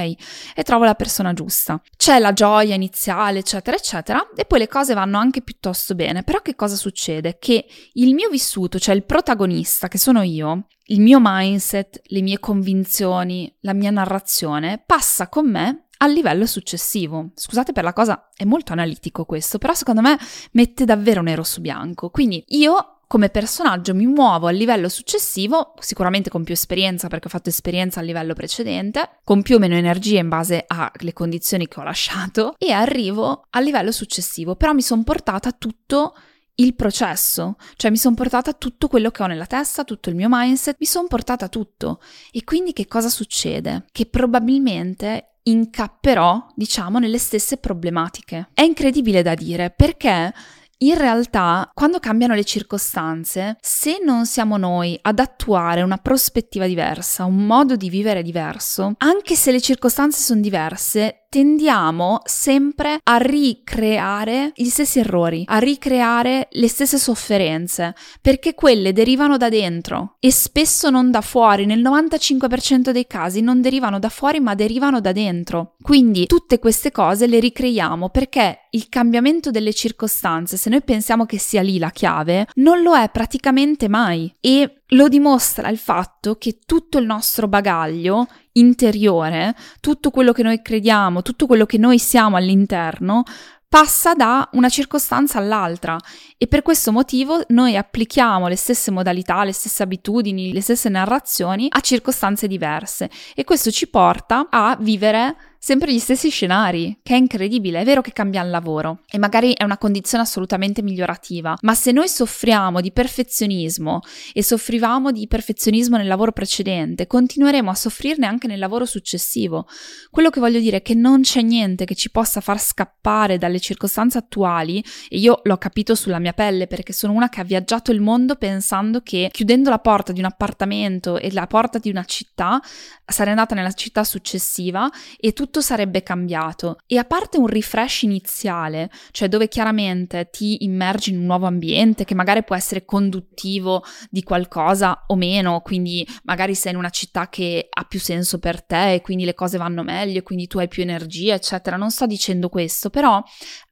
E 0.57 0.63
trovo 0.65 0.85
la 0.85 0.95
persona 0.95 1.33
giusta. 1.33 1.81
C'è 1.97 2.19
la 2.19 2.33
gioia 2.33 2.75
iniziale, 2.75 3.39
eccetera, 3.39 3.77
eccetera, 3.77 4.29
e 4.35 4.45
poi 4.45 4.59
le 4.59 4.69
cose 4.69 4.93
vanno 4.95 5.19
anche 5.19 5.43
piuttosto 5.43 5.95
bene. 5.95 6.25
Però 6.25 6.41
che 6.43 6.57
cosa 6.57 6.75
succede? 6.75 7.37
Che 7.39 7.65
il 7.93 8.15
mio 8.15 8.29
vissuto, 8.29 8.81
cioè 8.81 8.95
il 8.95 9.05
protagonista 9.05 9.87
che 9.87 9.99
sono 9.99 10.23
io, 10.23 10.67
il 10.87 11.00
mio 11.00 11.19
mindset, 11.21 12.00
le 12.07 12.23
mie 12.23 12.38
convinzioni, 12.38 13.52
la 13.61 13.75
mia 13.75 13.90
narrazione 13.90 14.83
passa 14.85 15.28
con 15.28 15.50
me 15.50 15.87
al 15.99 16.12
livello 16.12 16.47
successivo. 16.47 17.31
Scusate 17.35 17.73
per 17.73 17.85
la 17.85 17.93
cosa, 17.93 18.28
è 18.37 18.45
molto 18.45 18.73
analitico 18.73 19.25
questo, 19.25 19.59
però 19.59 19.75
secondo 19.75 20.00
me 20.00 20.19
mette 20.52 20.85
davvero 20.85 21.23
nero 21.23 21.43
su 21.43 21.61
bianco. 21.61 22.11
Quindi 22.11 22.45
io 22.49 22.97
come 23.09 23.28
personaggio 23.28 23.95
mi 23.95 24.07
muovo 24.07 24.49
al 24.49 24.57
livello 24.57 24.88
successivo, 24.88 25.75
sicuramente 25.78 26.28
con 26.28 26.43
più 26.43 26.55
esperienza 26.55 27.07
perché 27.07 27.28
ho 27.28 27.31
fatto 27.31 27.49
esperienza 27.49 28.00
al 28.00 28.07
livello 28.07 28.35
precedente, 28.35 29.21
con 29.23 29.43
più 29.43 29.57
o 29.57 29.59
meno 29.61 29.76
energia 29.76 30.19
in 30.19 30.28
base 30.28 30.64
alle 30.66 31.12
condizioni 31.12 31.69
che 31.69 31.78
ho 31.78 31.85
lasciato 31.85 32.57
e 32.59 32.73
arrivo 32.73 33.47
al 33.50 33.62
livello 33.62 33.93
successivo, 33.93 34.57
però 34.57 34.73
mi 34.73 34.83
sono 34.83 35.05
portata 35.05 35.52
tutto 35.52 36.14
il 36.57 36.75
processo, 36.75 37.57
cioè 37.77 37.91
mi 37.91 37.97
sono 37.97 38.15
portata 38.15 38.53
tutto 38.53 38.89
quello 38.89 39.11
che 39.11 39.23
ho 39.23 39.27
nella 39.27 39.47
testa, 39.47 39.85
tutto 39.85 40.09
il 40.09 40.15
mio 40.15 40.29
mindset, 40.31 40.77
mi 40.79 40.87
sono 40.87 41.07
portata 41.09 41.49
tutto. 41.49 42.01
E 42.31 42.45
quindi 42.45 42.73
che 42.73 42.87
cosa 42.87 43.09
succede? 43.09 43.87
Che 43.93 44.07
probabilmente 44.07 45.37
incapperò, 45.45 46.47
diciamo, 46.55 46.99
nelle 46.99 47.19
stesse 47.19 47.59
problematiche. 47.59 48.49
È 48.53 48.63
incredibile 48.63 49.23
da 49.23 49.35
dire 49.35 49.71
perché 49.71 50.33
in 50.79 50.95
realtà, 50.99 51.71
quando 51.73 51.99
cambiano 51.99 52.35
le 52.35 52.45
circostanze, 52.45 53.57
se 53.63 53.99
non 54.05 54.27
siamo 54.27 54.59
noi 54.59 54.99
ad 55.01 55.19
attuare 55.19 55.81
una 55.81 55.97
prospettiva 55.97 56.67
diversa, 56.67 57.25
un 57.25 57.47
modo 57.47 57.77
di 57.77 57.89
vivere 57.89 58.23
diverso, 58.23 58.93
anche 58.99 59.37
se 59.37 59.53
le 59.53 59.61
circostanze 59.63 60.21
sono 60.21 60.41
diverse, 60.43 61.25
tendiamo 61.37 62.23
sempre 62.25 62.99
a 63.02 63.19
ricreare 63.19 64.52
gli 64.55 64.71
stessi 64.71 65.00
errori, 65.00 65.43
a 65.45 65.59
ricreare 65.59 66.49
le 66.52 66.66
stesse 66.66 66.97
sofferenze, 66.97 67.95
perché 68.23 68.55
quelle 68.55 68.95
derivano 68.95 69.37
da 69.37 69.50
dentro 69.50 70.16
e 70.19 70.33
spesso 70.33 70.88
non 70.88 71.11
da 71.11 71.21
fuori, 71.21 71.66
nel 71.66 71.83
95% 71.83 72.88
dei 72.88 73.07
casi 73.07 73.43
non 73.43 73.61
derivano 73.61 73.99
da 73.99 74.09
fuori 74.09 74.40
ma 74.40 74.55
derivano 74.55 74.99
da 75.02 75.12
dentro. 75.12 75.75
Quindi 75.83 76.25
tutte 76.25 76.59
queste 76.59 76.90
cose 76.90 77.26
le 77.26 77.38
ricreiamo 77.38 78.09
perché 78.09 78.69
il 78.71 78.88
cambiamento 78.88 79.50
delle 79.50 79.75
circostanze, 79.75 80.57
se 80.57 80.71
noi 80.71 80.81
pensiamo 80.81 81.26
che 81.26 81.38
sia 81.38 81.61
lì 81.61 81.78
la 81.78 81.90
chiave, 81.90 82.47
non 82.55 82.81
lo 82.81 82.97
è 82.97 83.11
praticamente 83.11 83.88
mai 83.88 84.35
e 84.40 84.75
lo 84.90 85.09
dimostra 85.09 85.69
il 85.69 85.78
fatto 85.78 86.37
che 86.37 86.61
tutto 86.64 86.99
il 86.99 87.07
nostro 87.07 87.49
bagaglio 87.49 88.26
interiore, 88.52 89.55
tutto 89.81 90.11
quello 90.11 90.33
che 90.33 90.43
noi 90.43 90.62
crediamo, 90.62 91.23
tutto 91.23 91.47
quello 91.47 91.66
che 91.66 91.78
noi 91.78 91.99
siamo 91.99 92.37
all'interno, 92.37 93.25
passa 93.69 94.14
da 94.14 94.49
una 94.52 94.69
circostanza 94.69 95.38
all'altra. 95.38 95.99
E 96.38 96.47
per 96.47 96.62
questo 96.62 96.93
motivo 96.93 97.43
noi 97.49 97.76
applichiamo 97.76 98.49
le 98.49 98.57
stesse 98.57 98.90
modalità, 98.90 99.45
le 99.45 99.52
stesse 99.52 99.83
abitudini, 99.83 100.52
le 100.52 100.61
stesse 100.61 100.88
narrazioni 100.88 101.66
a 101.69 101.81
circostanze 101.81 102.47
diverse. 102.47 103.11
E 103.35 103.45
questo 103.45 103.71
ci 103.71 103.88
porta 103.88 104.47
a 104.50 104.76
vivere 104.81 105.56
sempre 105.59 105.93
gli 105.93 105.99
stessi 105.99 106.31
scenari, 106.31 106.99
che 107.03 107.15
è 107.15 107.17
incredibile, 107.17 107.81
è 107.81 107.85
vero 107.85 108.01
che 108.01 108.13
cambia 108.13 108.43
il 108.43 108.51
lavoro 108.51 109.01
e 109.11 109.19
magari 109.19 109.53
è 109.53 109.65
una 109.65 109.79
condizione 109.79 110.25
assolutamente 110.25 110.83
migliorativa, 110.83 111.57
ma 111.63 111.75
se 111.75 111.93
noi 111.93 112.09
soffriamo 112.09 112.81
di 112.81 112.93
perfezionismo 112.93 114.01
e 114.33 114.43
soffrivamo 114.43 115.11
di 115.11 115.27
perfezionismo 115.27 115.97
nel 115.97 116.07
lavoro 116.07 116.33
precedente, 116.33 117.07
continueremo 117.07 117.71
a 117.71 117.75
soffrirne 117.75 118.27
anche 118.27 118.47
nel 118.47 118.59
lavoro 118.59 118.85
successivo. 118.85 119.67
Quello 120.11 120.31
che 120.31 120.41
voglio 120.41 120.61
dire 120.61 120.79
è 120.79 120.83
che 120.83 120.95
non 120.95 121.23
c'è 121.23 121.43
niente 121.43 121.85
che 121.85 121.95
ci 121.95 122.11
possa 122.11 122.41
far 122.41 122.61
scappare 122.61 123.39
dalle 123.39 123.61
circostanze 123.61 124.19
attuali 124.19 124.83
e 125.09 125.19
io 125.19 125.41
l'ho 125.43 125.57
capito 125.59 125.95
sulla 125.95 126.19
mia 126.19 126.33
pelle 126.33 126.67
perché 126.67 126.93
sono 126.93 127.13
una 127.13 127.29
che 127.29 127.41
ha 127.41 127.45
viaggiato 127.45 127.91
il 127.91 128.01
mondo 128.01 128.37
pensando 128.37 129.01
che 129.01 129.29
chiudendo 129.33 129.71
la 129.71 129.79
porta 129.79 130.13
di 130.13 130.21
un 130.21 130.27
appartamento 130.27 131.19
e 131.19 131.33
la 131.33 131.47
porta 131.47 131.79
di 131.79 131.91
una 131.91 132.05
città 132.05 132.61
sarei 133.05 133.33
andata 133.33 133.55
nella 133.55 133.73
città 133.73 134.05
successiva 134.05 134.91
e 135.19 135.33
tutto 135.33 135.56
tutto 135.57 135.61
sarebbe 135.61 136.03
cambiato. 136.03 136.79
E 136.87 136.99
a 136.99 137.05
parte 137.05 137.39
un 137.39 137.47
refresh 137.47 138.03
iniziale, 138.03 138.91
cioè 139.11 139.29
dove 139.29 139.49
chiaramente 139.49 140.29
ti 140.31 140.65
immergi 140.65 141.11
in 141.11 141.19
un 141.19 141.25
nuovo 141.25 141.47
ambiente 141.47 142.05
che 142.05 142.15
magari 142.15 142.45
può 142.45 142.55
essere 142.55 142.85
conduttivo 142.85 143.83
di 144.11 144.23
qualcosa 144.23 145.05
o 145.07 145.17
meno, 145.17 145.61
quindi 145.61 146.07
magari 146.25 146.55
sei 146.55 146.73
in 146.73 146.79
una 146.79 146.91
città 146.91 147.29
che 147.29 147.69
ha 147.71 147.85
più 147.85 148.01
senso 148.01 148.39
per 148.39 148.63
te 148.63 148.95
e 148.95 149.01
quindi 149.01 149.25
le 149.25 149.35
cose 149.35 149.57
vanno 149.57 149.83
meglio, 149.83 150.23
quindi 150.23 150.47
tu 150.47 150.59
hai 150.59 150.69
più 150.69 150.83
energia, 150.83 151.35
eccetera. 151.35 151.77
Non 151.77 151.91
sto 151.91 152.07
dicendo 152.07 152.49
questo, 152.49 152.91
però 152.91 153.23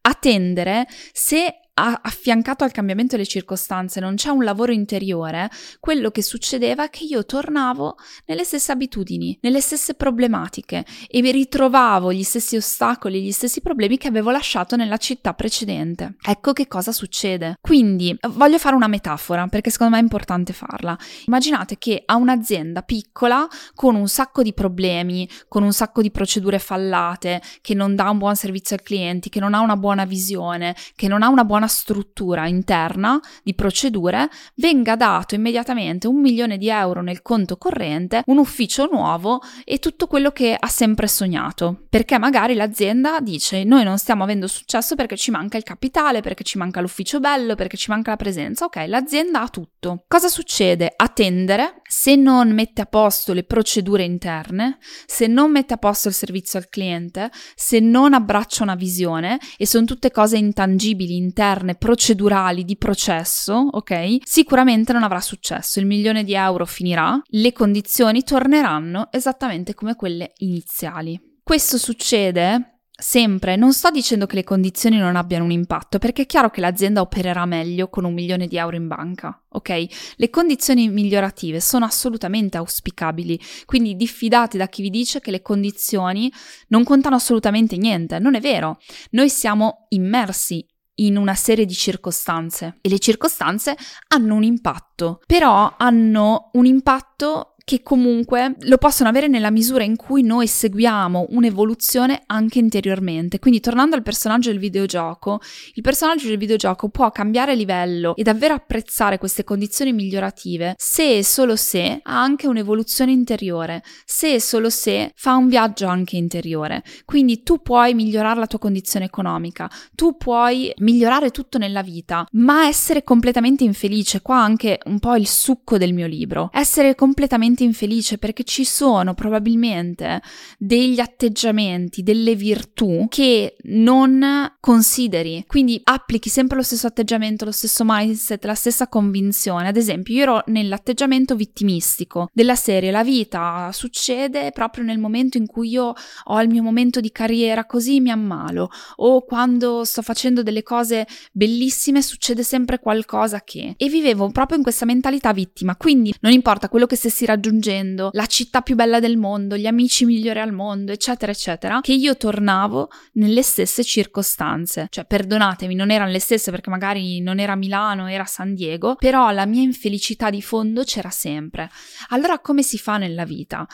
attendere 0.02 0.86
se 1.12 1.63
affiancato 1.74 2.62
al 2.62 2.70
cambiamento 2.70 3.16
delle 3.16 3.26
circostanze, 3.26 4.00
non 4.00 4.14
c'è 4.14 4.30
un 4.30 4.44
lavoro 4.44 4.72
interiore, 4.72 5.50
quello 5.80 6.10
che 6.10 6.22
succedeva 6.22 6.84
è 6.84 6.90
che 6.90 7.04
io 7.04 7.24
tornavo 7.24 7.96
nelle 8.26 8.44
stesse 8.44 8.70
abitudini, 8.72 9.36
nelle 9.42 9.60
stesse 9.60 9.94
problematiche 9.94 10.84
e 11.08 11.20
mi 11.20 11.32
ritrovavo 11.32 12.12
gli 12.12 12.22
stessi 12.22 12.56
ostacoli, 12.56 13.22
gli 13.22 13.32
stessi 13.32 13.60
problemi 13.60 13.98
che 13.98 14.08
avevo 14.08 14.30
lasciato 14.30 14.76
nella 14.76 14.98
città 14.98 15.34
precedente. 15.34 16.16
Ecco 16.22 16.52
che 16.52 16.68
cosa 16.68 16.92
succede. 16.92 17.56
Quindi 17.60 18.16
voglio 18.30 18.58
fare 18.58 18.76
una 18.76 18.86
metafora 18.86 19.46
perché 19.48 19.70
secondo 19.70 19.94
me 19.94 19.98
è 19.98 20.02
importante 20.02 20.52
farla. 20.52 20.96
Immaginate 21.26 21.76
che 21.78 22.02
a 22.06 22.14
un'azienda 22.14 22.82
piccola 22.82 23.46
con 23.74 23.96
un 23.96 24.08
sacco 24.08 24.42
di 24.42 24.52
problemi, 24.52 25.28
con 25.48 25.62
un 25.64 25.72
sacco 25.72 26.02
di 26.02 26.10
procedure 26.10 26.58
fallate, 26.58 27.42
che 27.60 27.74
non 27.74 27.96
dà 27.96 28.10
un 28.10 28.18
buon 28.18 28.36
servizio 28.36 28.76
ai 28.76 28.82
clienti, 28.82 29.28
che 29.28 29.40
non 29.40 29.54
ha 29.54 29.60
una 29.60 29.76
buona 29.76 30.04
visione, 30.04 30.76
che 30.94 31.08
non 31.08 31.22
ha 31.22 31.28
una 31.28 31.44
buona 31.44 31.63
una 31.64 31.66
struttura 31.66 32.46
interna 32.46 33.18
di 33.42 33.54
procedure, 33.54 34.28
venga 34.56 34.96
dato 34.96 35.34
immediatamente 35.34 36.06
un 36.06 36.20
milione 36.20 36.58
di 36.58 36.68
euro 36.68 37.00
nel 37.00 37.22
conto 37.22 37.56
corrente, 37.56 38.22
un 38.26 38.38
ufficio 38.38 38.88
nuovo 38.90 39.40
e 39.64 39.78
tutto 39.78 40.06
quello 40.06 40.30
che 40.30 40.54
ha 40.58 40.68
sempre 40.68 41.08
sognato. 41.08 41.86
Perché 41.88 42.18
magari 42.18 42.54
l'azienda 42.54 43.20
dice 43.20 43.64
noi 43.64 43.82
non 43.84 43.98
stiamo 43.98 44.24
avendo 44.24 44.46
successo 44.46 44.94
perché 44.94 45.16
ci 45.16 45.30
manca 45.30 45.56
il 45.56 45.62
capitale, 45.62 46.20
perché 46.20 46.44
ci 46.44 46.58
manca 46.58 46.80
l'ufficio 46.80 47.18
bello, 47.18 47.54
perché 47.54 47.76
ci 47.76 47.90
manca 47.90 48.10
la 48.10 48.16
presenza. 48.16 48.66
Ok, 48.66 48.84
l'azienda 48.86 49.40
ha 49.40 49.48
tutto. 49.48 50.04
Cosa 50.06 50.28
succede? 50.28 50.92
Attendere, 50.94 51.80
se 51.88 52.14
non 52.14 52.52
mette 52.52 52.82
a 52.82 52.86
posto 52.86 53.32
le 53.32 53.44
procedure 53.44 54.04
interne, 54.04 54.78
se 55.06 55.26
non 55.26 55.50
mette 55.50 55.74
a 55.74 55.78
posto 55.78 56.08
il 56.08 56.14
servizio 56.14 56.58
al 56.58 56.68
cliente, 56.68 57.30
se 57.54 57.80
non 57.80 58.12
abbraccia 58.12 58.62
una 58.62 58.74
visione 58.74 59.38
e 59.56 59.66
sono 59.66 59.86
tutte 59.86 60.10
cose 60.10 60.36
intangibili 60.36 61.16
interne 61.16 61.52
interne, 61.54 61.76
procedurali, 61.76 62.64
di 62.64 62.76
processo, 62.76 63.68
ok? 63.70 64.18
Sicuramente 64.24 64.92
non 64.92 65.04
avrà 65.04 65.20
successo. 65.20 65.78
Il 65.78 65.86
milione 65.86 66.24
di 66.24 66.34
euro 66.34 66.66
finirà, 66.66 67.20
le 67.26 67.52
condizioni 67.52 68.24
torneranno 68.24 69.08
esattamente 69.12 69.74
come 69.74 69.94
quelle 69.94 70.32
iniziali. 70.38 71.20
Questo 71.42 71.78
succede 71.78 72.74
Sempre, 72.96 73.56
non 73.56 73.72
sto 73.72 73.90
dicendo 73.90 74.24
che 74.24 74.36
le 74.36 74.44
condizioni 74.44 74.98
non 74.98 75.16
abbiano 75.16 75.42
un 75.42 75.50
impatto, 75.50 75.98
perché 75.98 76.22
è 76.22 76.26
chiaro 76.26 76.50
che 76.50 76.60
l'azienda 76.60 77.00
opererà 77.00 77.44
meglio 77.44 77.88
con 77.88 78.04
un 78.04 78.14
milione 78.14 78.46
di 78.46 78.56
euro 78.56 78.76
in 78.76 78.86
banca, 78.86 79.42
ok? 79.48 80.14
Le 80.14 80.30
condizioni 80.30 80.88
migliorative 80.88 81.58
sono 81.58 81.86
assolutamente 81.86 82.56
auspicabili, 82.56 83.38
quindi 83.64 83.96
diffidate 83.96 84.56
da 84.56 84.68
chi 84.68 84.80
vi 84.80 84.90
dice 84.90 85.18
che 85.18 85.32
le 85.32 85.42
condizioni 85.42 86.32
non 86.68 86.84
contano 86.84 87.16
assolutamente 87.16 87.76
niente, 87.76 88.20
non 88.20 88.36
è 88.36 88.40
vero. 88.40 88.78
Noi 89.10 89.28
siamo 89.28 89.86
immersi 89.88 90.64
in 90.96 91.16
una 91.16 91.34
serie 91.34 91.64
di 91.64 91.74
circostanze. 91.74 92.78
E 92.80 92.88
le 92.88 92.98
circostanze 92.98 93.76
hanno 94.08 94.34
un 94.34 94.42
impatto, 94.42 95.20
però 95.26 95.74
hanno 95.76 96.50
un 96.52 96.66
impatto 96.66 97.53
che 97.64 97.82
comunque 97.82 98.56
lo 98.60 98.76
possono 98.76 99.08
avere 99.08 99.26
nella 99.26 99.50
misura 99.50 99.84
in 99.84 99.96
cui 99.96 100.22
noi 100.22 100.46
seguiamo 100.46 101.26
un'evoluzione 101.30 102.22
anche 102.26 102.58
interiormente. 102.58 103.38
Quindi 103.38 103.60
tornando 103.60 103.96
al 103.96 104.02
personaggio 104.02 104.50
del 104.50 104.58
videogioco, 104.58 105.40
il 105.72 105.82
personaggio 105.82 106.28
del 106.28 106.36
videogioco 106.36 106.90
può 106.90 107.10
cambiare 107.10 107.54
livello 107.54 108.14
e 108.16 108.22
davvero 108.22 108.52
apprezzare 108.52 109.18
queste 109.18 109.44
condizioni 109.44 109.92
migliorative 109.92 110.74
se 110.76 111.16
e 111.16 111.24
solo 111.24 111.56
se 111.56 112.00
ha 112.02 112.22
anche 112.22 112.46
un'evoluzione 112.46 113.12
interiore, 113.12 113.82
se 114.04 114.34
e 114.34 114.40
solo 114.40 114.68
se 114.68 115.12
fa 115.14 115.34
un 115.36 115.48
viaggio 115.48 115.86
anche 115.86 116.16
interiore. 116.16 116.82
Quindi 117.06 117.42
tu 117.42 117.62
puoi 117.62 117.94
migliorare 117.94 118.38
la 118.38 118.46
tua 118.46 118.58
condizione 118.58 119.06
economica, 119.06 119.70
tu 119.94 120.16
puoi 120.18 120.70
migliorare 120.78 121.30
tutto 121.30 121.56
nella 121.56 121.82
vita, 121.82 122.26
ma 122.32 122.66
essere 122.66 123.02
completamente 123.04 123.64
infelice, 123.64 124.20
qua 124.20 124.42
anche 124.42 124.80
un 124.84 124.98
po' 124.98 125.14
il 125.14 125.26
succo 125.26 125.78
del 125.78 125.94
mio 125.94 126.06
libro, 126.06 126.50
essere 126.52 126.94
completamente 126.94 127.53
veramente 127.54 127.64
infelice 127.64 128.18
perché 128.18 128.42
ci 128.42 128.64
sono 128.64 129.14
probabilmente 129.14 130.20
degli 130.58 130.98
atteggiamenti, 130.98 132.02
delle 132.02 132.34
virtù 132.34 133.06
che 133.08 133.56
non 133.64 134.52
consideri. 134.60 135.44
Quindi 135.46 135.80
applichi 135.84 136.28
sempre 136.28 136.56
lo 136.56 136.62
stesso 136.62 136.86
atteggiamento, 136.86 137.44
lo 137.44 137.52
stesso 137.52 137.84
mindset, 137.86 138.44
la 138.44 138.54
stessa 138.54 138.88
convinzione. 138.88 139.68
Ad 139.68 139.76
esempio, 139.76 140.14
io 140.14 140.22
ero 140.22 140.42
nell'atteggiamento 140.46 141.36
vittimistico 141.36 142.28
della 142.32 142.56
serie 142.56 142.90
la 142.90 143.04
vita 143.04 143.70
succede 143.72 144.50
proprio 144.52 144.84
nel 144.84 144.98
momento 144.98 145.38
in 145.38 145.46
cui 145.46 145.70
io 145.70 145.92
ho 146.24 146.42
il 146.42 146.48
mio 146.48 146.62
momento 146.62 147.00
di 147.00 147.12
carriera, 147.12 147.64
così 147.64 148.00
mi 148.00 148.10
ammalo 148.10 148.70
o 148.96 149.24
quando 149.24 149.84
sto 149.84 150.02
facendo 150.02 150.42
delle 150.42 150.62
cose 150.62 151.06
bellissime 151.32 152.02
succede 152.02 152.42
sempre 152.42 152.78
qualcosa 152.78 153.42
che 153.42 153.74
e 153.76 153.88
vivevo 153.88 154.30
proprio 154.30 154.56
in 154.56 154.62
questa 154.62 154.84
mentalità 154.84 155.32
vittima. 155.32 155.76
Quindi 155.76 156.14
non 156.20 156.32
importa 156.32 156.68
quello 156.68 156.86
che 156.86 156.96
stessi 156.96 157.24
raggiungendo 157.24 157.43
raggiungendo 157.44 158.10
la 158.12 158.26
città 158.26 158.62
più 158.62 158.74
bella 158.74 159.00
del 159.00 159.18
mondo, 159.18 159.56
gli 159.56 159.66
amici 159.66 160.04
migliori 160.04 160.40
al 160.40 160.52
mondo, 160.52 160.92
eccetera, 160.92 161.30
eccetera, 161.30 161.80
che 161.80 161.92
io 161.92 162.16
tornavo 162.16 162.88
nelle 163.14 163.42
stesse 163.42 163.84
circostanze. 163.84 164.86
Cioè, 164.88 165.04
perdonatemi, 165.04 165.74
non 165.74 165.90
erano 165.90 166.10
le 166.10 166.20
stesse 166.20 166.50
perché 166.50 166.70
magari 166.70 167.20
non 167.20 167.38
era 167.38 167.54
Milano, 167.54 168.08
era 168.08 168.24
San 168.24 168.54
Diego, 168.54 168.94
però 168.94 169.30
la 169.30 169.46
mia 169.46 169.62
infelicità 169.62 170.30
di 170.30 170.40
fondo 170.40 170.84
c'era 170.84 171.10
sempre. 171.10 171.68
Allora 172.08 172.38
come 172.38 172.62
si 172.62 172.78
fa 172.78 172.96
nella 172.96 173.24
vita? 173.24 173.66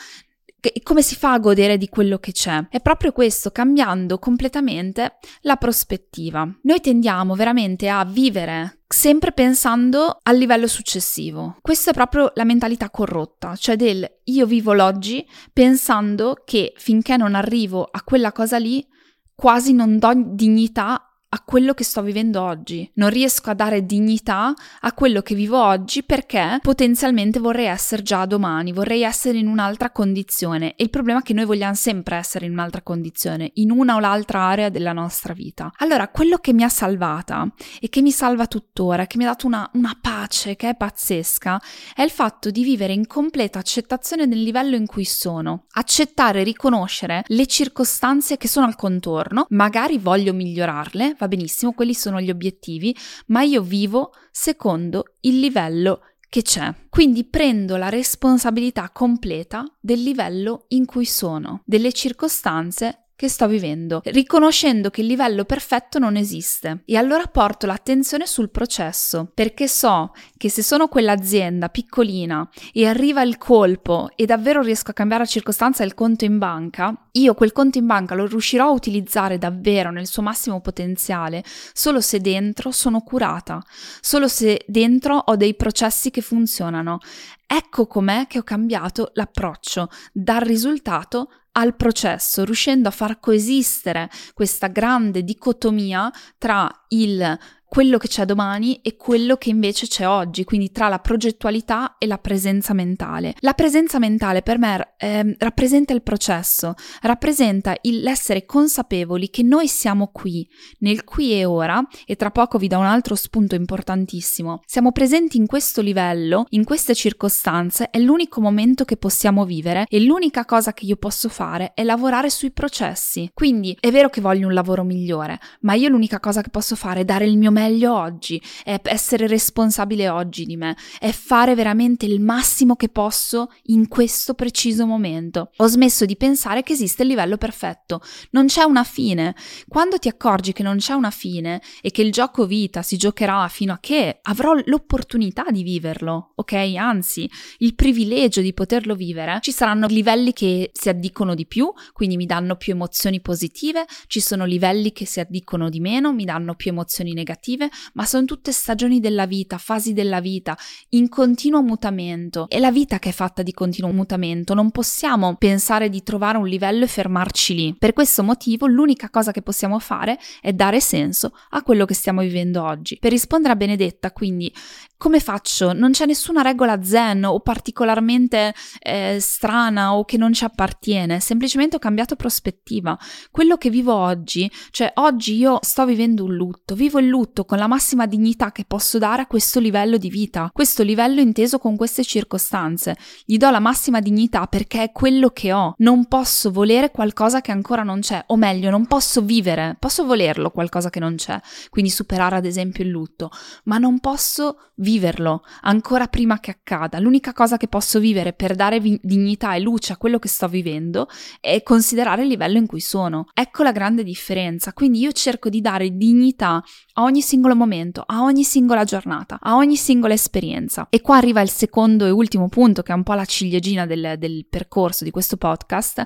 Come 0.83 1.01
si 1.01 1.15
fa 1.15 1.33
a 1.33 1.39
godere 1.39 1.77
di 1.77 1.89
quello 1.89 2.19
che 2.19 2.31
c'è? 2.31 2.67
È 2.69 2.79
proprio 2.81 3.11
questo, 3.11 3.51
cambiando 3.51 4.19
completamente 4.19 5.17
la 5.41 5.55
prospettiva. 5.55 6.47
Noi 6.63 6.79
tendiamo 6.79 7.35
veramente 7.35 7.89
a 7.89 8.05
vivere 8.05 8.81
sempre 8.87 9.31
pensando 9.31 10.19
al 10.21 10.37
livello 10.37 10.67
successivo. 10.67 11.57
Questa 11.61 11.91
è 11.91 11.93
proprio 11.93 12.31
la 12.35 12.43
mentalità 12.43 12.89
corrotta, 12.89 13.55
cioè 13.55 13.75
del 13.75 14.19
io 14.25 14.45
vivo 14.45 14.73
l'oggi 14.73 15.25
pensando 15.51 16.41
che 16.45 16.73
finché 16.75 17.17
non 17.17 17.33
arrivo 17.33 17.87
a 17.89 18.03
quella 18.03 18.31
cosa 18.31 18.57
lì, 18.57 18.85
quasi 19.33 19.73
non 19.73 19.97
do 19.97 20.11
dignità 20.15 21.10
a 21.33 21.41
quello 21.45 21.73
che 21.73 21.85
sto 21.85 22.01
vivendo 22.01 22.41
oggi. 22.41 22.89
Non 22.95 23.09
riesco 23.09 23.49
a 23.49 23.53
dare 23.53 23.85
dignità 23.85 24.53
a 24.81 24.93
quello 24.93 25.21
che 25.21 25.33
vivo 25.33 25.63
oggi 25.63 26.03
perché 26.03 26.59
potenzialmente 26.61 27.39
vorrei 27.39 27.67
essere 27.67 28.01
già 28.01 28.25
domani, 28.25 28.73
vorrei 28.73 29.03
essere 29.03 29.37
in 29.37 29.47
un'altra 29.47 29.91
condizione. 29.91 30.75
E 30.75 30.83
il 30.83 30.89
problema 30.89 31.19
è 31.19 31.23
che 31.23 31.33
noi 31.33 31.45
vogliamo 31.45 31.73
sempre 31.73 32.17
essere 32.17 32.47
in 32.47 32.51
un'altra 32.51 32.81
condizione, 32.81 33.51
in 33.55 33.71
una 33.71 33.95
o 33.95 33.99
l'altra 33.99 34.41
area 34.41 34.69
della 34.69 34.91
nostra 34.91 35.33
vita. 35.33 35.71
Allora, 35.77 36.09
quello 36.09 36.37
che 36.37 36.51
mi 36.51 36.63
ha 36.63 36.69
salvata 36.69 37.47
e 37.79 37.87
che 37.87 38.01
mi 38.01 38.11
salva 38.11 38.47
tuttora, 38.47 39.07
che 39.07 39.17
mi 39.17 39.23
ha 39.23 39.27
dato 39.27 39.47
una, 39.47 39.69
una 39.73 39.97
pace 39.99 40.57
che 40.57 40.69
è 40.69 40.75
pazzesca, 40.75 41.61
è 41.95 42.01
il 42.01 42.11
fatto 42.11 42.51
di 42.51 42.63
vivere 42.63 42.91
in 42.91 43.07
completa 43.07 43.59
accettazione 43.59 44.27
del 44.27 44.43
livello 44.43 44.75
in 44.75 44.85
cui 44.85 45.05
sono. 45.05 45.63
Accettare 45.71 46.41
e 46.41 46.43
riconoscere 46.43 47.23
le 47.27 47.45
circostanze 47.45 48.35
che 48.35 48.49
sono 48.49 48.65
al 48.65 48.75
contorno, 48.75 49.45
magari 49.49 49.97
voglio 49.97 50.33
migliorarle, 50.33 51.15
va 51.21 51.27
benissimo, 51.27 51.73
quelli 51.73 51.93
sono 51.93 52.19
gli 52.19 52.31
obiettivi, 52.31 52.95
ma 53.27 53.43
io 53.43 53.61
vivo 53.61 54.11
secondo 54.31 55.15
il 55.21 55.39
livello 55.39 56.01
che 56.27 56.41
c'è. 56.41 56.73
Quindi 56.89 57.25
prendo 57.25 57.75
la 57.75 57.89
responsabilità 57.89 58.89
completa 58.89 59.65
del 59.79 60.01
livello 60.01 60.65
in 60.69 60.85
cui 60.85 61.05
sono, 61.05 61.61
delle 61.65 61.91
circostanze 61.91 63.00
che 63.21 63.29
sto 63.29 63.47
vivendo, 63.47 64.01
riconoscendo 64.05 64.89
che 64.89 65.01
il 65.01 65.07
livello 65.07 65.45
perfetto 65.45 65.99
non 65.99 66.15
esiste. 66.15 66.81
E 66.87 66.97
allora 66.97 67.27
porto 67.27 67.67
l'attenzione 67.67 68.25
sul 68.25 68.49
processo, 68.49 69.29
perché 69.31 69.67
so 69.67 70.13
che 70.37 70.49
se 70.49 70.63
sono 70.63 70.87
quell'azienda 70.87 71.69
piccolina 71.69 72.49
e 72.73 72.87
arriva 72.87 73.21
il 73.21 73.37
colpo 73.37 74.09
e 74.15 74.25
davvero 74.25 74.63
riesco 74.63 74.89
a 74.89 74.95
cambiare 74.95 75.21
la 75.21 75.29
circostanza 75.29 75.83
del 75.83 75.93
conto 75.93 76.25
in 76.25 76.39
banca, 76.39 77.09
io 77.11 77.35
quel 77.35 77.51
conto 77.51 77.77
in 77.77 77.85
banca 77.85 78.15
lo 78.15 78.25
riuscirò 78.25 78.69
a 78.69 78.71
utilizzare 78.71 79.37
davvero 79.37 79.91
nel 79.91 80.07
suo 80.07 80.23
massimo 80.23 80.59
potenziale 80.59 81.43
solo 81.73 82.01
se 82.01 82.21
dentro 82.21 82.71
sono 82.71 83.01
curata, 83.01 83.61
solo 83.99 84.27
se 84.27 84.63
dentro 84.65 85.15
ho 85.15 85.35
dei 85.35 85.53
processi 85.53 86.09
che 86.09 86.21
funzionano. 86.21 86.97
Ecco 87.45 87.85
com'è 87.85 88.27
che 88.27 88.39
ho 88.39 88.43
cambiato 88.43 89.11
l'approccio 89.13 89.89
dal 90.11 90.39
risultato 90.39 91.29
al 91.53 91.75
processo, 91.75 92.43
riuscendo 92.45 92.87
a 92.87 92.91
far 92.91 93.19
coesistere 93.19 94.09
questa 94.33 94.67
grande 94.67 95.23
dicotomia 95.23 96.11
tra 96.37 96.69
il 96.89 97.37
quello 97.71 97.97
che 97.97 98.09
c'è 98.09 98.25
domani 98.25 98.81
e 98.81 98.97
quello 98.97 99.37
che 99.37 99.47
invece 99.47 99.87
c'è 99.87 100.05
oggi, 100.05 100.43
quindi 100.43 100.73
tra 100.73 100.89
la 100.89 100.99
progettualità 100.99 101.95
e 101.97 102.05
la 102.05 102.17
presenza 102.17 102.73
mentale. 102.73 103.33
La 103.39 103.53
presenza 103.53 103.97
mentale 103.97 104.41
per 104.41 104.57
me 104.57 104.95
eh, 104.97 105.37
rappresenta 105.39 105.93
il 105.93 106.01
processo, 106.01 106.73
rappresenta 107.03 107.73
il, 107.83 108.01
l'essere 108.01 108.45
consapevoli 108.45 109.29
che 109.29 109.41
noi 109.43 109.69
siamo 109.69 110.09
qui, 110.11 110.45
nel 110.79 111.05
qui 111.05 111.31
e 111.31 111.45
ora, 111.45 111.81
e 112.05 112.17
tra 112.17 112.29
poco 112.29 112.57
vi 112.57 112.67
do 112.67 112.77
un 112.77 112.83
altro 112.83 113.15
spunto 113.15 113.55
importantissimo. 113.55 114.59
Siamo 114.65 114.91
presenti 114.91 115.37
in 115.37 115.45
questo 115.45 115.79
livello, 115.81 116.47
in 116.49 116.65
queste 116.65 116.93
circostanze, 116.93 117.89
è 117.89 117.99
l'unico 117.99 118.41
momento 118.41 118.83
che 118.83 118.97
possiamo 118.97 119.45
vivere 119.45 119.85
e 119.87 120.01
l'unica 120.01 120.43
cosa 120.43 120.73
che 120.73 120.83
io 120.83 120.97
posso 120.97 121.29
fare 121.29 121.71
è 121.73 121.85
lavorare 121.85 122.29
sui 122.29 122.51
processi. 122.51 123.31
Quindi 123.33 123.77
è 123.79 123.91
vero 123.91 124.09
che 124.09 124.19
voglio 124.19 124.47
un 124.47 124.53
lavoro 124.53 124.83
migliore, 124.83 125.39
ma 125.61 125.73
io 125.73 125.87
l'unica 125.87 126.19
cosa 126.19 126.41
che 126.41 126.49
posso 126.49 126.75
fare 126.75 126.99
è 126.99 127.05
dare 127.05 127.23
il 127.23 127.37
mio 127.37 127.59
meglio 127.61 127.95
oggi, 127.95 128.41
è 128.63 128.79
essere 128.83 129.27
responsabile 129.27 130.09
oggi 130.09 130.45
di 130.45 130.57
me, 130.57 130.75
è 130.99 131.11
fare 131.11 131.53
veramente 131.53 132.05
il 132.05 132.19
massimo 132.19 132.75
che 132.75 132.89
posso 132.89 133.51
in 133.65 133.87
questo 133.87 134.33
preciso 134.33 134.85
momento. 134.85 135.51
Ho 135.57 135.67
smesso 135.67 136.05
di 136.05 136.17
pensare 136.17 136.63
che 136.63 136.73
esiste 136.73 137.03
il 137.03 137.09
livello 137.09 137.37
perfetto, 137.37 138.01
non 138.31 138.47
c'è 138.47 138.63
una 138.63 138.83
fine. 138.83 139.35
Quando 139.67 139.97
ti 139.97 140.07
accorgi 140.07 140.53
che 140.53 140.63
non 140.63 140.77
c'è 140.77 140.93
una 140.93 141.11
fine 141.11 141.61
e 141.81 141.91
che 141.91 142.01
il 142.01 142.11
gioco 142.11 142.45
vita 142.45 142.81
si 142.81 142.97
giocherà 142.97 143.47
fino 143.47 143.73
a 143.73 143.79
che 143.79 144.19
avrò 144.23 144.53
l'opportunità 144.65 145.45
di 145.51 145.63
viverlo, 145.63 146.31
ok? 146.35 146.53
Anzi, 146.77 147.29
il 147.59 147.75
privilegio 147.75 148.41
di 148.41 148.53
poterlo 148.53 148.95
vivere, 148.95 149.39
ci 149.41 149.51
saranno 149.51 149.87
livelli 149.87 150.33
che 150.33 150.71
si 150.73 150.89
addicono 150.89 151.35
di 151.35 151.45
più, 151.45 151.71
quindi 151.93 152.17
mi 152.17 152.25
danno 152.25 152.55
più 152.55 152.73
emozioni 152.73 153.21
positive, 153.21 153.85
ci 154.07 154.19
sono 154.19 154.45
livelli 154.45 154.91
che 154.91 155.05
si 155.05 155.19
addicono 155.19 155.69
di 155.69 155.79
meno, 155.79 156.11
mi 156.13 156.25
danno 156.25 156.55
più 156.55 156.71
emozioni 156.71 157.13
negative 157.13 157.50
negative, 157.51 157.69
ma 157.93 158.05
sono 158.05 158.25
tutte 158.25 158.51
stagioni 158.51 158.99
della 158.99 159.25
vita, 159.25 159.57
fasi 159.57 159.93
della 159.93 160.19
vita, 160.19 160.57
in 160.89 161.09
continuo 161.09 161.61
mutamento. 161.61 162.45
È 162.47 162.59
la 162.59 162.71
vita 162.71 162.99
che 162.99 163.09
è 163.09 163.13
fatta 163.13 163.43
di 163.43 163.53
continuo 163.53 163.91
mutamento, 163.91 164.53
non 164.53 164.71
possiamo 164.71 165.35
pensare 165.35 165.89
di 165.89 166.03
trovare 166.03 166.37
un 166.37 166.47
livello 166.47 166.85
e 166.85 166.87
fermarci 166.87 167.53
lì. 167.53 167.75
Per 167.77 167.93
questo 167.93 168.23
motivo 168.23 168.67
l'unica 168.67 169.09
cosa 169.09 169.31
che 169.31 169.41
possiamo 169.41 169.79
fare 169.79 170.17
è 170.41 170.53
dare 170.53 170.79
senso 170.79 171.33
a 171.51 171.63
quello 171.63 171.85
che 171.85 171.93
stiamo 171.93 172.21
vivendo 172.21 172.63
oggi. 172.63 172.97
Per 172.99 173.11
rispondere 173.11 173.53
a 173.53 173.57
Benedetta, 173.57 174.11
quindi, 174.11 174.53
come 174.97 175.19
faccio? 175.19 175.73
Non 175.73 175.91
c'è 175.91 176.05
nessuna 176.05 176.41
regola 176.41 176.83
zen 176.83 177.23
o 177.25 177.39
particolarmente 177.39 178.53
eh, 178.79 179.17
strana 179.19 179.95
o 179.95 180.05
che 180.05 180.17
non 180.17 180.31
ci 180.33 180.43
appartiene, 180.43 181.19
semplicemente 181.19 181.75
ho 181.75 181.79
cambiato 181.79 182.15
prospettiva. 182.15 182.97
Quello 183.31 183.57
che 183.57 183.69
vivo 183.69 183.95
oggi, 183.95 184.49
cioè 184.69 184.91
oggi 184.95 185.35
io 185.37 185.57
sto 185.61 185.85
vivendo 185.85 186.25
un 186.25 186.35
lutto, 186.35 186.75
vivo 186.75 186.99
il 186.99 187.07
lutto 187.07 187.40
tutto 187.41 187.45
con 187.45 187.57
la 187.57 187.67
massima 187.67 188.05
dignità 188.05 188.51
che 188.51 188.65
posso 188.65 188.97
dare 188.97 189.23
a 189.23 189.27
questo 189.27 189.59
livello 189.59 189.97
di 189.97 190.09
vita, 190.09 190.49
questo 190.53 190.83
livello 190.83 191.19
inteso 191.19 191.57
con 191.57 191.75
queste 191.75 192.03
circostanze. 192.03 192.95
Gli 193.25 193.37
do 193.37 193.49
la 193.49 193.59
massima 193.59 193.99
dignità 193.99 194.47
perché 194.47 194.83
è 194.83 194.91
quello 194.91 195.29
che 195.29 195.51
ho. 195.53 195.73
Non 195.77 196.05
posso 196.05 196.51
volere 196.51 196.91
qualcosa 196.91 197.41
che 197.41 197.51
ancora 197.51 197.83
non 197.83 197.99
c'è, 197.99 198.23
o 198.27 198.35
meglio, 198.35 198.69
non 198.69 198.85
posso 198.85 199.21
vivere, 199.21 199.75
posso 199.79 200.05
volerlo 200.05 200.51
qualcosa 200.51 200.89
che 200.89 200.99
non 200.99 201.15
c'è, 201.15 201.39
quindi 201.69 201.91
superare 201.91 202.35
ad 202.35 202.45
esempio 202.45 202.83
il 202.83 202.89
lutto, 202.89 203.29
ma 203.65 203.77
non 203.77 203.99
posso 203.99 204.57
viverlo 204.75 205.43
ancora 205.61 206.07
prima 206.07 206.39
che 206.39 206.51
accada. 206.51 206.99
L'unica 206.99 207.33
cosa 207.33 207.57
che 207.57 207.67
posso 207.67 207.99
vivere 207.99 208.33
per 208.33 208.55
dare 208.55 208.79
vi- 208.79 208.99
dignità 209.01 209.53
e 209.55 209.59
luce 209.59 209.93
a 209.93 209.97
quello 209.97 210.19
che 210.19 210.27
sto 210.27 210.47
vivendo 210.47 211.07
è 211.39 211.61
considerare 211.63 212.23
il 212.23 212.27
livello 212.27 212.57
in 212.57 212.65
cui 212.65 212.79
sono. 212.79 213.27
Ecco 213.33 213.63
la 213.63 213.71
grande 213.71 214.03
differenza. 214.03 214.73
Quindi 214.73 214.99
io 214.99 215.11
cerco 215.11 215.49
di 215.49 215.61
dare 215.61 215.95
dignità 215.95 216.63
a 216.93 217.03
ogni 217.03 217.21
singolo 217.31 217.55
momento, 217.55 218.03
a 218.05 218.23
ogni 218.23 218.43
singola 218.43 218.83
giornata, 218.83 219.39
a 219.41 219.55
ogni 219.55 219.77
singola 219.77 220.13
esperienza. 220.13 220.87
E 220.89 220.99
qua 220.99 221.15
arriva 221.15 221.39
il 221.39 221.49
secondo 221.49 222.05
e 222.05 222.09
ultimo 222.09 222.49
punto, 222.49 222.81
che 222.81 222.91
è 222.91 222.95
un 222.95 223.03
po' 223.03 223.13
la 223.13 223.23
ciliegina 223.23 223.85
del, 223.85 224.15
del 224.17 224.45
percorso 224.49 225.05
di 225.05 225.11
questo 225.11 225.37
podcast, 225.37 226.05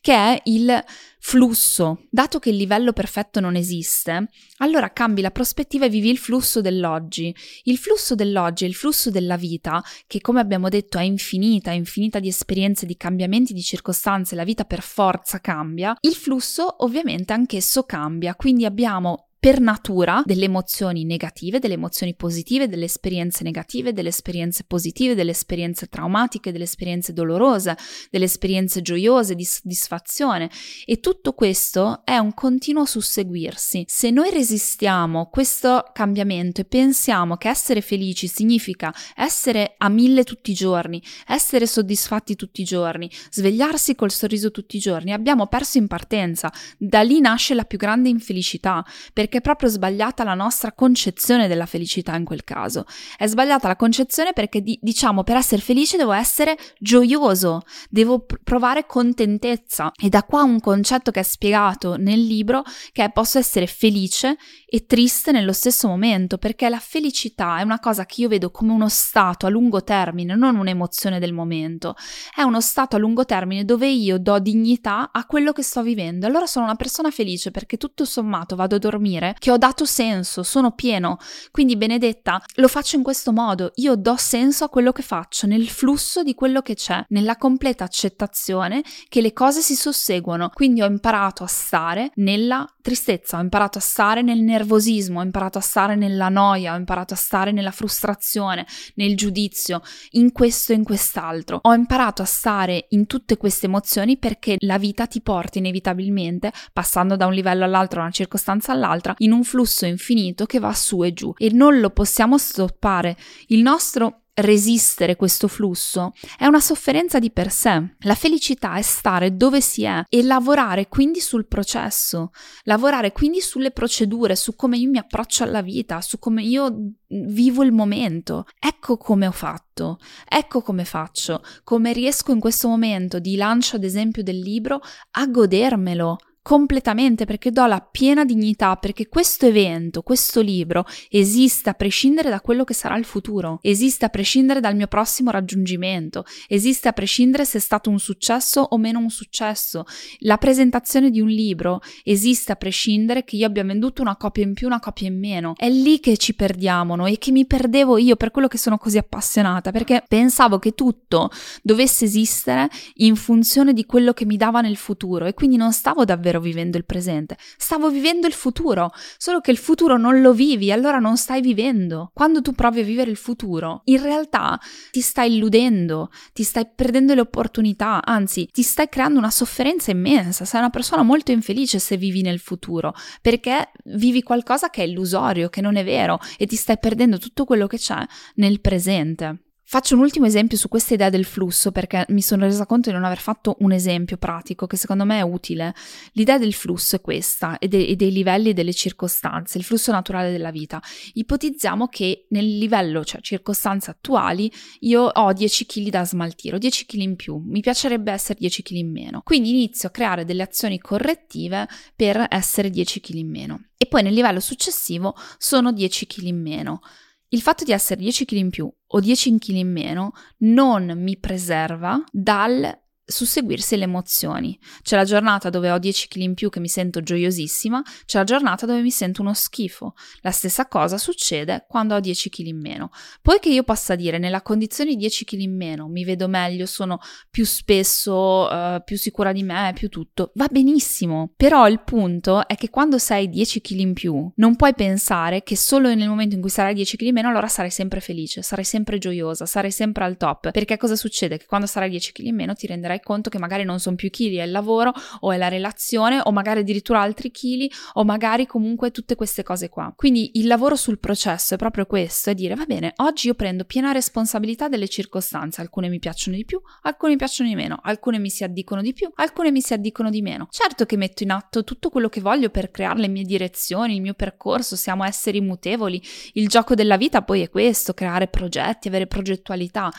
che 0.00 0.12
è 0.12 0.40
il 0.46 0.82
flusso. 1.20 2.06
Dato 2.10 2.40
che 2.40 2.50
il 2.50 2.56
livello 2.56 2.92
perfetto 2.92 3.38
non 3.38 3.54
esiste, 3.54 4.30
allora 4.58 4.92
cambi 4.92 5.22
la 5.22 5.30
prospettiva 5.30 5.84
e 5.84 5.88
vivi 5.88 6.10
il 6.10 6.18
flusso 6.18 6.60
dell'oggi. 6.60 7.32
Il 7.62 7.78
flusso 7.78 8.16
dell'oggi 8.16 8.64
è 8.64 8.66
il 8.66 8.74
flusso 8.74 9.12
della 9.12 9.36
vita, 9.36 9.80
che 10.08 10.20
come 10.20 10.40
abbiamo 10.40 10.68
detto 10.68 10.98
è 10.98 11.02
infinita, 11.02 11.70
è 11.70 11.74
infinita 11.74 12.18
di 12.18 12.26
esperienze, 12.26 12.84
di 12.84 12.96
cambiamenti, 12.96 13.52
di 13.52 13.62
circostanze, 13.62 14.34
la 14.34 14.42
vita 14.42 14.64
per 14.64 14.82
forza 14.82 15.40
cambia. 15.40 15.96
Il 16.00 16.14
flusso 16.14 16.82
ovviamente 16.84 17.32
anch'esso 17.32 17.84
cambia, 17.84 18.34
quindi 18.34 18.64
abbiamo 18.64 19.28
per 19.44 19.60
natura 19.60 20.22
delle 20.24 20.46
emozioni 20.46 21.04
negative, 21.04 21.58
delle 21.58 21.74
emozioni 21.74 22.14
positive, 22.14 22.66
delle 22.66 22.86
esperienze 22.86 23.44
negative, 23.44 23.92
delle 23.92 24.08
esperienze 24.08 24.64
positive, 24.66 25.14
delle 25.14 25.32
esperienze 25.32 25.86
traumatiche, 25.86 26.50
delle 26.50 26.64
esperienze 26.64 27.12
dolorose, 27.12 27.76
delle 28.10 28.24
esperienze 28.24 28.80
gioiose, 28.80 29.34
di 29.34 29.44
soddisfazione 29.44 30.48
e 30.86 30.98
tutto 31.00 31.34
questo 31.34 32.06
è 32.06 32.16
un 32.16 32.32
continuo 32.32 32.86
susseguirsi. 32.86 33.84
Se 33.86 34.08
noi 34.08 34.30
resistiamo 34.30 35.20
a 35.20 35.26
questo 35.26 35.90
cambiamento 35.92 36.62
e 36.62 36.64
pensiamo 36.64 37.36
che 37.36 37.50
essere 37.50 37.82
felici 37.82 38.28
significa 38.28 38.94
essere 39.14 39.74
a 39.76 39.90
mille 39.90 40.24
tutti 40.24 40.52
i 40.52 40.54
giorni, 40.54 41.02
essere 41.26 41.66
soddisfatti 41.66 42.34
tutti 42.34 42.62
i 42.62 42.64
giorni, 42.64 43.10
svegliarsi 43.28 43.94
col 43.94 44.10
sorriso 44.10 44.50
tutti 44.50 44.76
i 44.76 44.80
giorni, 44.80 45.12
abbiamo 45.12 45.48
perso 45.48 45.76
in 45.76 45.86
partenza. 45.86 46.50
Da 46.78 47.02
lì 47.02 47.20
nasce 47.20 47.52
la 47.52 47.64
più 47.64 47.76
grande 47.76 48.08
infelicità, 48.08 48.82
perché 49.12 49.32
perché 49.34 49.38
è 49.38 49.40
proprio 49.40 49.68
sbagliata 49.68 50.22
la 50.22 50.34
nostra 50.34 50.72
concezione 50.72 51.48
della 51.48 51.66
felicità 51.66 52.14
in 52.14 52.24
quel 52.24 52.44
caso. 52.44 52.84
È 53.16 53.26
sbagliata 53.26 53.66
la 53.68 53.76
concezione 53.76 54.32
perché 54.32 54.60
di- 54.60 54.78
diciamo 54.80 55.24
per 55.24 55.36
essere 55.36 55.60
felice 55.60 55.96
devo 55.96 56.12
essere 56.12 56.56
gioioso, 56.78 57.62
devo 57.88 58.20
pr- 58.20 58.40
provare 58.44 58.86
contentezza 58.86 59.90
e 60.00 60.08
da 60.08 60.22
qua 60.22 60.42
un 60.42 60.60
concetto 60.60 61.10
che 61.10 61.20
è 61.20 61.22
spiegato 61.24 61.96
nel 61.96 62.20
libro 62.20 62.62
che 62.92 63.04
è 63.04 63.10
posso 63.10 63.38
essere 63.38 63.66
felice 63.66 64.36
e 64.66 64.86
triste 64.86 65.32
nello 65.32 65.52
stesso 65.52 65.88
momento 65.88 66.38
perché 66.38 66.68
la 66.68 66.78
felicità 66.78 67.58
è 67.58 67.62
una 67.62 67.78
cosa 67.78 68.06
che 68.06 68.20
io 68.20 68.28
vedo 68.28 68.50
come 68.50 68.72
uno 68.72 68.88
stato 68.88 69.46
a 69.46 69.48
lungo 69.48 69.82
termine, 69.82 70.34
non 70.34 70.56
un'emozione 70.56 71.18
del 71.18 71.32
momento, 71.32 71.94
è 72.34 72.42
uno 72.42 72.60
stato 72.60 72.96
a 72.96 72.98
lungo 72.98 73.24
termine 73.24 73.64
dove 73.64 73.88
io 73.88 74.18
do 74.18 74.38
dignità 74.38 75.10
a 75.12 75.26
quello 75.26 75.52
che 75.52 75.62
sto 75.62 75.82
vivendo. 75.82 76.26
Allora 76.26 76.46
sono 76.46 76.64
una 76.64 76.74
persona 76.74 77.10
felice 77.10 77.50
perché 77.50 77.76
tutto 77.76 78.04
sommato 78.04 78.56
vado 78.56 78.74
a 78.74 78.78
dormire, 78.78 79.23
che 79.38 79.50
ho 79.50 79.56
dato 79.56 79.84
senso, 79.84 80.42
sono 80.42 80.72
pieno. 80.72 81.18
Quindi 81.50 81.76
Benedetta, 81.76 82.42
lo 82.56 82.68
faccio 82.68 82.96
in 82.96 83.02
questo 83.02 83.32
modo, 83.32 83.72
io 83.76 83.96
do 83.96 84.16
senso 84.16 84.64
a 84.64 84.68
quello 84.68 84.92
che 84.92 85.02
faccio, 85.02 85.46
nel 85.46 85.68
flusso 85.68 86.22
di 86.22 86.34
quello 86.34 86.60
che 86.60 86.74
c'è, 86.74 87.04
nella 87.08 87.36
completa 87.36 87.84
accettazione 87.84 88.82
che 89.08 89.20
le 89.20 89.32
cose 89.32 89.60
si 89.60 89.74
susseguono. 89.74 90.50
Quindi 90.52 90.82
ho 90.82 90.86
imparato 90.86 91.44
a 91.44 91.48
stare 91.48 92.10
nella 92.16 92.66
tristezza, 92.80 93.38
ho 93.38 93.40
imparato 93.40 93.78
a 93.78 93.80
stare 93.80 94.22
nel 94.22 94.40
nervosismo, 94.40 95.20
ho 95.20 95.22
imparato 95.22 95.58
a 95.58 95.62
stare 95.62 95.94
nella 95.94 96.28
noia, 96.28 96.74
ho 96.74 96.76
imparato 96.76 97.14
a 97.14 97.16
stare 97.16 97.50
nella 97.50 97.70
frustrazione, 97.70 98.66
nel 98.96 99.16
giudizio, 99.16 99.80
in 100.10 100.32
questo 100.32 100.72
e 100.72 100.76
in 100.76 100.84
quest'altro. 100.84 101.60
Ho 101.62 101.72
imparato 101.72 102.22
a 102.22 102.26
stare 102.26 102.86
in 102.90 103.06
tutte 103.06 103.36
queste 103.36 103.66
emozioni 103.66 104.18
perché 104.18 104.56
la 104.60 104.78
vita 104.78 105.06
ti 105.06 105.22
porta 105.22 105.58
inevitabilmente, 105.58 106.52
passando 106.72 107.16
da 107.16 107.26
un 107.26 107.32
livello 107.32 107.64
all'altro, 107.64 107.98
da 107.98 108.04
una 108.04 108.12
circostanza 108.12 108.72
all'altra, 108.72 109.13
in 109.18 109.32
un 109.32 109.44
flusso 109.44 109.86
infinito 109.86 110.46
che 110.46 110.58
va 110.58 110.72
su 110.72 111.02
e 111.02 111.12
giù 111.12 111.32
e 111.36 111.50
non 111.52 111.80
lo 111.80 111.90
possiamo 111.90 112.38
stoppare. 112.38 113.16
Il 113.48 113.62
nostro 113.62 114.24
resistere 114.34 115.14
questo 115.14 115.46
flusso 115.46 116.12
è 116.36 116.46
una 116.46 116.60
sofferenza 116.60 117.18
di 117.18 117.30
per 117.30 117.50
sé. 117.50 117.94
La 118.00 118.14
felicità 118.14 118.74
è 118.74 118.82
stare 118.82 119.36
dove 119.36 119.60
si 119.60 119.84
è 119.84 120.04
e 120.08 120.22
lavorare 120.22 120.88
quindi 120.88 121.20
sul 121.20 121.46
processo, 121.46 122.30
lavorare 122.64 123.12
quindi 123.12 123.40
sulle 123.40 123.70
procedure, 123.70 124.34
su 124.34 124.56
come 124.56 124.76
io 124.76 124.90
mi 124.90 124.98
approccio 124.98 125.44
alla 125.44 125.62
vita, 125.62 126.00
su 126.00 126.18
come 126.18 126.42
io 126.42 126.74
vivo 127.08 127.62
il 127.62 127.72
momento. 127.72 128.46
Ecco 128.58 128.96
come 128.96 129.26
ho 129.26 129.32
fatto, 129.32 129.98
ecco 130.28 130.62
come 130.62 130.84
faccio, 130.84 131.42
come 131.62 131.92
riesco 131.92 132.32
in 132.32 132.40
questo 132.40 132.68
momento 132.68 133.18
di 133.20 133.36
lancio 133.36 133.76
ad 133.76 133.84
esempio 133.84 134.22
del 134.22 134.38
libro 134.38 134.80
a 135.12 135.26
godermelo, 135.26 136.18
completamente 136.44 137.24
perché 137.24 137.50
do 137.50 137.64
la 137.64 137.80
piena 137.80 138.22
dignità 138.22 138.76
perché 138.76 139.08
questo 139.08 139.46
evento, 139.46 140.02
questo 140.02 140.42
libro 140.42 140.84
esiste 141.08 141.70
a 141.70 141.72
prescindere 141.72 142.28
da 142.28 142.42
quello 142.42 142.64
che 142.64 142.74
sarà 142.74 142.98
il 142.98 143.06
futuro, 143.06 143.60
esiste 143.62 144.04
a 144.04 144.10
prescindere 144.10 144.60
dal 144.60 144.76
mio 144.76 144.86
prossimo 144.86 145.30
raggiungimento, 145.30 146.26
esiste 146.46 146.88
a 146.88 146.92
prescindere 146.92 147.46
se 147.46 147.56
è 147.56 147.60
stato 147.62 147.88
un 147.88 147.98
successo 147.98 148.60
o 148.60 148.76
meno 148.76 148.98
un 148.98 149.08
successo. 149.08 149.84
La 150.18 150.36
presentazione 150.36 151.08
di 151.08 151.18
un 151.18 151.28
libro 151.28 151.80
esiste 152.02 152.52
a 152.52 152.56
prescindere 152.56 153.24
che 153.24 153.36
io 153.36 153.46
abbia 153.46 153.64
venduto 153.64 154.02
una 154.02 154.16
copia 154.16 154.44
in 154.44 154.52
più, 154.52 154.66
una 154.66 154.80
copia 154.80 155.08
in 155.08 155.18
meno. 155.18 155.54
È 155.56 155.70
lì 155.70 155.98
che 155.98 156.18
ci 156.18 156.34
perdiamo 156.34 156.94
noi 156.94 157.14
e 157.14 157.18
che 157.18 157.30
mi 157.30 157.46
perdevo 157.46 157.96
io 157.96 158.16
per 158.16 158.30
quello 158.30 158.48
che 158.48 158.58
sono 158.58 158.76
così 158.76 158.98
appassionata 158.98 159.70
perché 159.70 160.04
pensavo 160.06 160.58
che 160.58 160.72
tutto 160.72 161.30
dovesse 161.62 162.04
esistere 162.04 162.68
in 162.96 163.16
funzione 163.16 163.72
di 163.72 163.86
quello 163.86 164.12
che 164.12 164.26
mi 164.26 164.36
dava 164.36 164.60
nel 164.60 164.76
futuro 164.76 165.24
e 165.24 165.32
quindi 165.32 165.56
non 165.56 165.72
stavo 165.72 166.04
davvero 166.04 166.32
ero 166.34 166.40
vivendo 166.40 166.76
il 166.76 166.84
presente, 166.84 167.36
stavo 167.56 167.90
vivendo 167.90 168.26
il 168.26 168.32
futuro, 168.32 168.90
solo 169.16 169.40
che 169.40 169.50
il 169.50 169.56
futuro 169.56 169.96
non 169.96 170.20
lo 170.20 170.32
vivi, 170.32 170.72
allora 170.72 170.98
non 170.98 171.16
stai 171.16 171.40
vivendo. 171.40 172.10
Quando 172.12 172.42
tu 172.42 172.52
provi 172.52 172.80
a 172.80 172.84
vivere 172.84 173.10
il 173.10 173.16
futuro, 173.16 173.82
in 173.84 174.02
realtà 174.02 174.58
ti 174.90 175.00
stai 175.00 175.34
illudendo, 175.34 176.10
ti 176.32 176.42
stai 176.42 176.66
perdendo 176.74 177.14
le 177.14 177.20
opportunità, 177.20 178.04
anzi 178.04 178.48
ti 178.50 178.62
stai 178.62 178.88
creando 178.88 179.18
una 179.18 179.30
sofferenza 179.30 179.90
immensa, 179.90 180.44
sei 180.44 180.60
una 180.60 180.70
persona 180.70 181.02
molto 181.02 181.30
infelice 181.30 181.78
se 181.78 181.96
vivi 181.96 182.22
nel 182.22 182.40
futuro, 182.40 182.94
perché 183.20 183.70
vivi 183.84 184.22
qualcosa 184.22 184.70
che 184.70 184.82
è 184.82 184.86
illusorio, 184.86 185.48
che 185.48 185.60
non 185.60 185.76
è 185.76 185.84
vero 185.84 186.18
e 186.36 186.46
ti 186.46 186.56
stai 186.56 186.78
perdendo 186.78 187.18
tutto 187.18 187.44
quello 187.44 187.66
che 187.66 187.78
c'è 187.78 188.04
nel 188.36 188.60
presente. 188.60 189.43
Faccio 189.66 189.94
un 189.94 190.02
ultimo 190.02 190.26
esempio 190.26 190.58
su 190.58 190.68
questa 190.68 190.92
idea 190.92 191.08
del 191.08 191.24
flusso 191.24 191.72
perché 191.72 192.04
mi 192.10 192.20
sono 192.20 192.44
resa 192.44 192.66
conto 192.66 192.90
di 192.90 192.94
non 192.94 193.04
aver 193.04 193.18
fatto 193.18 193.56
un 193.60 193.72
esempio 193.72 194.18
pratico 194.18 194.66
che 194.66 194.76
secondo 194.76 195.06
me 195.06 195.18
è 195.18 195.22
utile. 195.22 195.74
L'idea 196.12 196.38
del 196.38 196.52
flusso 196.52 196.96
è 196.96 197.00
questa 197.00 197.58
e, 197.58 197.66
de- 197.66 197.86
e 197.86 197.96
dei 197.96 198.12
livelli 198.12 198.50
e 198.50 198.52
delle 198.52 198.74
circostanze, 198.74 199.56
il 199.56 199.64
flusso 199.64 199.90
naturale 199.90 200.30
della 200.30 200.50
vita. 200.50 200.82
Ipotizziamo 201.14 201.88
che 201.88 202.26
nel 202.28 202.58
livello, 202.58 203.04
cioè 203.04 203.22
circostanze 203.22 203.90
attuali, 203.90 204.52
io 204.80 205.04
ho 205.04 205.32
10 205.32 205.64
kg 205.64 205.88
da 205.88 206.04
smaltire, 206.04 206.56
ho 206.56 206.58
10 206.58 206.84
kg 206.84 207.00
in 207.00 207.16
più, 207.16 207.38
mi 207.38 207.60
piacerebbe 207.60 208.12
essere 208.12 208.38
10 208.38 208.62
kg 208.62 208.72
in 208.72 208.92
meno. 208.92 209.22
Quindi 209.24 209.48
inizio 209.48 209.88
a 209.88 209.92
creare 209.92 210.26
delle 210.26 210.42
azioni 210.42 210.78
correttive 210.78 211.66
per 211.96 212.26
essere 212.28 212.68
10 212.68 213.00
kg 213.00 213.14
in 213.14 213.30
meno. 213.30 213.64
E 213.78 213.86
poi 213.86 214.02
nel 214.02 214.12
livello 214.12 214.40
successivo 214.40 215.16
sono 215.38 215.72
10 215.72 216.06
kg 216.06 216.22
in 216.24 216.42
meno. 216.42 216.80
Il 217.28 217.40
fatto 217.40 217.64
di 217.64 217.72
essere 217.72 218.00
10 218.00 218.24
kg 218.24 218.32
in 218.36 218.50
più 218.50 218.72
o 218.86 219.00
10 219.00 219.38
kg 219.38 219.48
in 219.54 219.72
meno 219.72 220.12
non 220.38 220.94
mi 220.96 221.16
preserva 221.18 222.02
dal 222.12 222.82
susseguirsi 223.04 223.76
le 223.76 223.84
emozioni. 223.84 224.58
C'è 224.82 224.96
la 224.96 225.04
giornata 225.04 225.50
dove 225.50 225.70
ho 225.70 225.78
10 225.78 226.08
kg 226.08 226.20
in 226.20 226.34
più 226.34 226.48
che 226.50 226.60
mi 226.60 226.68
sento 226.68 227.02
gioiosissima, 227.02 227.82
c'è 228.06 228.18
la 228.18 228.24
giornata 228.24 228.66
dove 228.66 228.80
mi 228.80 228.90
sento 228.90 229.22
uno 229.22 229.34
schifo. 229.34 229.94
La 230.20 230.30
stessa 230.30 230.66
cosa 230.66 230.98
succede 230.98 231.64
quando 231.68 231.94
ho 231.94 232.00
10 232.00 232.30
kg 232.30 232.46
in 232.46 232.60
meno. 232.60 232.90
Poi 233.22 233.38
che 233.38 233.50
io 233.50 233.62
possa 233.62 233.94
dire 233.94 234.18
nella 234.18 234.42
condizione 234.42 234.90
di 234.90 234.96
10 234.96 235.24
kg 235.24 235.38
in 235.40 235.56
meno 235.56 235.88
mi 235.88 236.04
vedo 236.04 236.28
meglio, 236.28 236.66
sono 236.66 236.98
più 237.30 237.44
spesso 237.44 238.48
uh, 238.50 238.82
più 238.84 238.96
sicura 238.96 239.32
di 239.32 239.42
me, 239.42 239.72
più 239.74 239.88
tutto, 239.88 240.32
va 240.34 240.48
benissimo. 240.50 241.32
Però 241.36 241.68
il 241.68 241.82
punto 241.82 242.46
è 242.48 242.54
che 242.56 242.70
quando 242.70 242.98
sei 242.98 243.28
10 243.28 243.60
kg 243.60 243.78
in 243.78 243.92
più 243.92 244.32
non 244.36 244.56
puoi 244.56 244.74
pensare 244.74 245.42
che 245.42 245.56
solo 245.56 245.94
nel 245.94 246.08
momento 246.08 246.34
in 246.34 246.40
cui 246.40 246.50
sarai 246.50 246.74
10 246.74 246.96
kg 246.96 247.02
in 247.06 247.14
meno 247.14 247.28
allora 247.28 247.48
sarai 247.48 247.70
sempre 247.70 248.00
felice, 248.00 248.42
sarai 248.42 248.64
sempre 248.64 248.98
gioiosa, 248.98 249.46
sarai 249.46 249.70
sempre 249.70 250.04
al 250.04 250.16
top. 250.16 250.50
Perché 250.50 250.76
cosa 250.76 250.96
succede? 250.96 251.38
Che 251.38 251.46
quando 251.46 251.66
sarai 251.66 251.90
10 251.90 252.12
kg 252.12 252.24
in 252.24 252.34
meno 252.34 252.54
ti 252.54 252.66
renderai 252.66 252.93
renderai 252.94 253.00
conto 253.00 253.30
che 253.30 253.38
magari 253.38 253.64
non 253.64 253.80
sono 253.80 253.96
più 253.96 254.10
chili, 254.10 254.36
è 254.36 254.44
il 254.44 254.50
lavoro 254.50 254.92
o 255.20 255.32
è 255.32 255.36
la 255.36 255.48
relazione 255.48 256.20
o 256.22 256.32
magari 256.32 256.60
addirittura 256.60 257.00
altri 257.00 257.30
chili 257.30 257.70
o 257.94 258.04
magari 258.04 258.46
comunque 258.46 258.90
tutte 258.90 259.14
queste 259.14 259.42
cose 259.42 259.68
qua. 259.68 259.92
Quindi 259.96 260.32
il 260.34 260.46
lavoro 260.46 260.76
sul 260.76 260.98
processo 260.98 261.54
è 261.54 261.56
proprio 261.56 261.86
questo, 261.86 262.30
è 262.30 262.34
dire 262.34 262.54
va 262.54 262.64
bene, 262.64 262.92
oggi 262.96 263.26
io 263.28 263.34
prendo 263.34 263.64
piena 263.64 263.92
responsabilità 263.92 264.68
delle 264.68 264.88
circostanze, 264.88 265.60
alcune 265.60 265.88
mi 265.88 265.98
piacciono 265.98 266.36
di 266.36 266.44
più, 266.44 266.60
alcune 266.82 267.12
mi 267.12 267.18
piacciono 267.18 267.48
di 267.48 267.54
meno, 267.54 267.78
alcune 267.82 268.18
mi 268.18 268.30
si 268.30 268.44
addicono 268.44 268.82
di 268.82 268.92
più, 268.92 269.10
alcune 269.16 269.50
mi 269.50 269.60
si 269.60 269.72
addicono 269.72 270.10
di 270.10 270.22
meno. 270.22 270.48
Certo 270.50 270.86
che 270.86 270.96
metto 270.96 271.22
in 271.22 271.30
atto 271.30 271.64
tutto 271.64 271.90
quello 271.90 272.08
che 272.08 272.20
voglio 272.20 272.50
per 272.50 272.70
creare 272.70 273.00
le 273.00 273.08
mie 273.08 273.24
direzioni, 273.24 273.94
il 273.94 274.00
mio 274.00 274.14
percorso, 274.14 274.76
siamo 274.76 275.04
esseri 275.04 275.40
mutevoli, 275.40 276.02
il 276.34 276.48
gioco 276.48 276.74
della 276.74 276.96
vita 276.96 277.22
poi 277.22 277.42
è 277.42 277.50
questo, 277.50 277.94
creare 277.94 278.28
progetti, 278.28 278.88
avere 278.88 279.06
progettualità, 279.06 279.90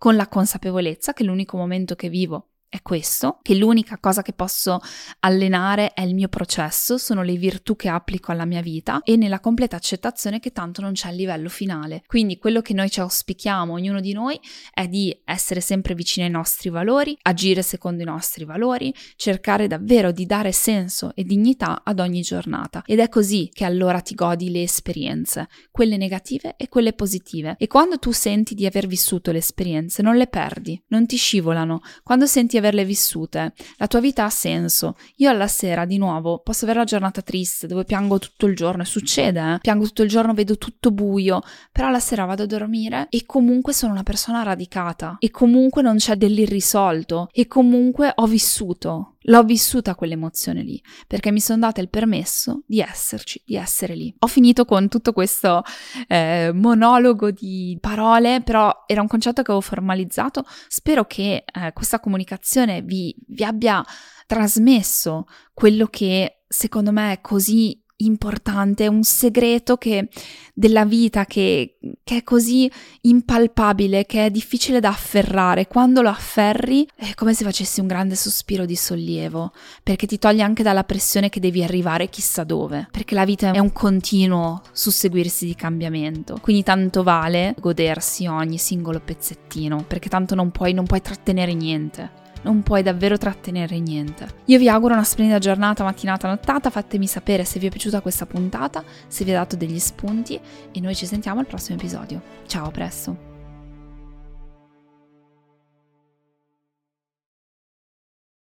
con 0.00 0.16
la 0.16 0.28
consapevolezza 0.28 1.12
che 1.12 1.24
l'unico 1.24 1.58
momento 1.58 1.94
che 1.94 2.08
vivo 2.08 2.49
è 2.70 2.82
questo, 2.82 3.40
che 3.42 3.56
l'unica 3.56 3.98
cosa 3.98 4.22
che 4.22 4.32
posso 4.32 4.78
allenare 5.20 5.92
è 5.92 6.02
il 6.02 6.14
mio 6.14 6.28
processo, 6.28 6.98
sono 6.98 7.22
le 7.22 7.34
virtù 7.34 7.74
che 7.74 7.88
applico 7.88 8.30
alla 8.30 8.44
mia 8.44 8.62
vita 8.62 9.00
e 9.02 9.16
nella 9.16 9.40
completa 9.40 9.74
accettazione 9.74 10.38
che 10.38 10.52
tanto 10.52 10.80
non 10.80 10.92
c'è 10.92 11.10
il 11.10 11.16
livello 11.16 11.48
finale. 11.48 12.04
Quindi 12.06 12.38
quello 12.38 12.62
che 12.62 12.72
noi 12.72 12.88
ci 12.88 13.00
auspichiamo, 13.00 13.72
ognuno 13.72 14.00
di 14.00 14.12
noi, 14.12 14.40
è 14.72 14.86
di 14.86 15.14
essere 15.24 15.60
sempre 15.60 15.96
vicini 15.96 16.26
ai 16.26 16.32
nostri 16.32 16.70
valori, 16.70 17.18
agire 17.22 17.62
secondo 17.62 18.02
i 18.02 18.06
nostri 18.06 18.44
valori, 18.44 18.94
cercare 19.16 19.66
davvero 19.66 20.12
di 20.12 20.24
dare 20.24 20.52
senso 20.52 21.10
e 21.16 21.24
dignità 21.24 21.82
ad 21.84 21.98
ogni 21.98 22.20
giornata. 22.20 22.84
Ed 22.86 23.00
è 23.00 23.08
così 23.08 23.50
che 23.52 23.64
allora 23.64 24.00
ti 24.00 24.14
godi 24.14 24.48
le 24.48 24.62
esperienze, 24.62 25.48
quelle 25.72 25.96
negative 25.96 26.54
e 26.56 26.68
quelle 26.68 26.92
positive. 26.92 27.56
E 27.58 27.66
quando 27.66 27.98
tu 27.98 28.12
senti 28.12 28.54
di 28.54 28.64
aver 28.64 28.86
vissuto 28.86 29.32
le 29.32 29.38
esperienze, 29.38 30.02
non 30.02 30.14
le 30.14 30.28
perdi, 30.28 30.80
non 30.88 31.06
ti 31.06 31.16
scivolano. 31.16 31.80
Quando 32.04 32.26
senti 32.26 32.58
averle 32.60 32.84
vissute. 32.84 33.52
La 33.76 33.86
tua 33.86 34.00
vita 34.00 34.24
ha 34.24 34.30
senso. 34.30 34.96
Io 35.16 35.30
alla 35.30 35.48
sera, 35.48 35.84
di 35.84 35.98
nuovo, 35.98 36.38
posso 36.38 36.64
avere 36.64 36.80
la 36.80 36.84
giornata 36.84 37.22
triste, 37.22 37.66
dove 37.66 37.84
piango 37.84 38.18
tutto 38.18 38.46
il 38.46 38.54
giorno, 38.54 38.82
e 38.82 38.86
succede, 38.86 39.54
eh? 39.54 39.58
piango 39.60 39.84
tutto 39.84 40.02
il 40.02 40.08
giorno, 40.08 40.32
vedo 40.34 40.56
tutto 40.56 40.90
buio, 40.90 41.42
però 41.72 41.90
la 41.90 42.00
sera 42.00 42.24
vado 42.24 42.44
a 42.44 42.46
dormire 42.46 43.06
e 43.10 43.24
comunque 43.26 43.72
sono 43.72 43.92
una 43.92 44.02
persona 44.02 44.42
radicata 44.42 45.16
e 45.18 45.30
comunque 45.30 45.82
non 45.82 45.96
c'è 45.96 46.16
dell'irrisolto 46.16 47.28
e 47.32 47.46
comunque 47.46 48.12
ho 48.14 48.26
vissuto. 48.26 49.16
L'ho 49.24 49.42
vissuta 49.42 49.94
quell'emozione 49.94 50.62
lì, 50.62 50.82
perché 51.06 51.30
mi 51.30 51.40
sono 51.40 51.58
data 51.58 51.80
il 51.80 51.90
permesso 51.90 52.62
di 52.66 52.80
esserci, 52.80 53.42
di 53.44 53.56
essere 53.56 53.94
lì. 53.94 54.14
Ho 54.20 54.26
finito 54.26 54.64
con 54.64 54.88
tutto 54.88 55.12
questo 55.12 55.62
eh, 56.08 56.50
monologo 56.54 57.30
di 57.30 57.76
parole, 57.80 58.42
però 58.42 58.84
era 58.86 59.02
un 59.02 59.08
concetto 59.08 59.42
che 59.42 59.50
avevo 59.50 59.66
formalizzato. 59.66 60.44
Spero 60.68 61.04
che 61.04 61.44
eh, 61.44 61.72
questa 61.74 62.00
comunicazione 62.00 62.82
vi, 62.82 63.14
vi 63.26 63.44
abbia 63.44 63.84
trasmesso 64.26 65.26
quello 65.52 65.86
che 65.86 66.44
secondo 66.46 66.90
me 66.90 67.12
è 67.12 67.20
così 67.20 67.79
importante, 68.04 68.86
un 68.86 69.02
segreto 69.02 69.76
che, 69.76 70.08
della 70.54 70.84
vita 70.84 71.24
che, 71.24 71.78
che, 72.02 72.16
è 72.16 72.22
così 72.22 72.70
impalpabile, 73.02 74.06
che 74.06 74.26
è 74.26 74.30
difficile 74.30 74.80
da 74.80 74.88
afferrare. 74.90 75.66
Quando 75.66 76.02
lo 76.02 76.08
afferri 76.08 76.86
è 76.94 77.14
come 77.14 77.34
se 77.34 77.44
facessi 77.44 77.80
un 77.80 77.86
grande 77.86 78.14
sospiro 78.14 78.64
di 78.64 78.76
sollievo, 78.76 79.52
perché 79.82 80.06
ti 80.06 80.18
toglie 80.18 80.42
anche 80.42 80.62
dalla 80.62 80.84
pressione 80.84 81.28
che 81.28 81.40
devi 81.40 81.62
arrivare 81.62 82.08
chissà 82.08 82.44
dove, 82.44 82.88
perché 82.90 83.14
la 83.14 83.24
vita 83.24 83.52
è 83.52 83.58
un 83.58 83.72
continuo 83.72 84.62
susseguirsi 84.72 85.46
di 85.46 85.54
cambiamento. 85.54 86.38
Quindi 86.40 86.62
tanto 86.62 87.02
vale 87.02 87.54
godersi 87.58 88.26
ogni 88.26 88.58
singolo 88.58 89.00
pezzettino, 89.00 89.84
perché 89.86 90.08
tanto 90.08 90.34
non 90.34 90.50
puoi, 90.50 90.72
non 90.72 90.84
puoi 90.84 91.00
trattenere 91.00 91.54
niente 91.54 92.19
non 92.42 92.62
puoi 92.62 92.82
davvero 92.82 93.18
trattenere 93.18 93.78
niente. 93.78 94.26
Io 94.46 94.58
vi 94.58 94.68
auguro 94.68 94.94
una 94.94 95.04
splendida 95.04 95.38
giornata, 95.38 95.84
mattinata, 95.84 96.28
nottata, 96.28 96.70
fatemi 96.70 97.06
sapere 97.06 97.44
se 97.44 97.58
vi 97.58 97.66
è 97.66 97.70
piaciuta 97.70 98.00
questa 98.00 98.26
puntata, 98.26 98.82
se 99.06 99.24
vi 99.24 99.32
ha 99.32 99.38
dato 99.38 99.56
degli 99.56 99.78
spunti 99.78 100.38
e 100.72 100.80
noi 100.80 100.94
ci 100.94 101.06
sentiamo 101.06 101.40
al 101.40 101.46
prossimo 101.46 101.78
episodio. 101.78 102.20
Ciao, 102.46 102.66
a 102.66 102.70
presto! 102.70 103.29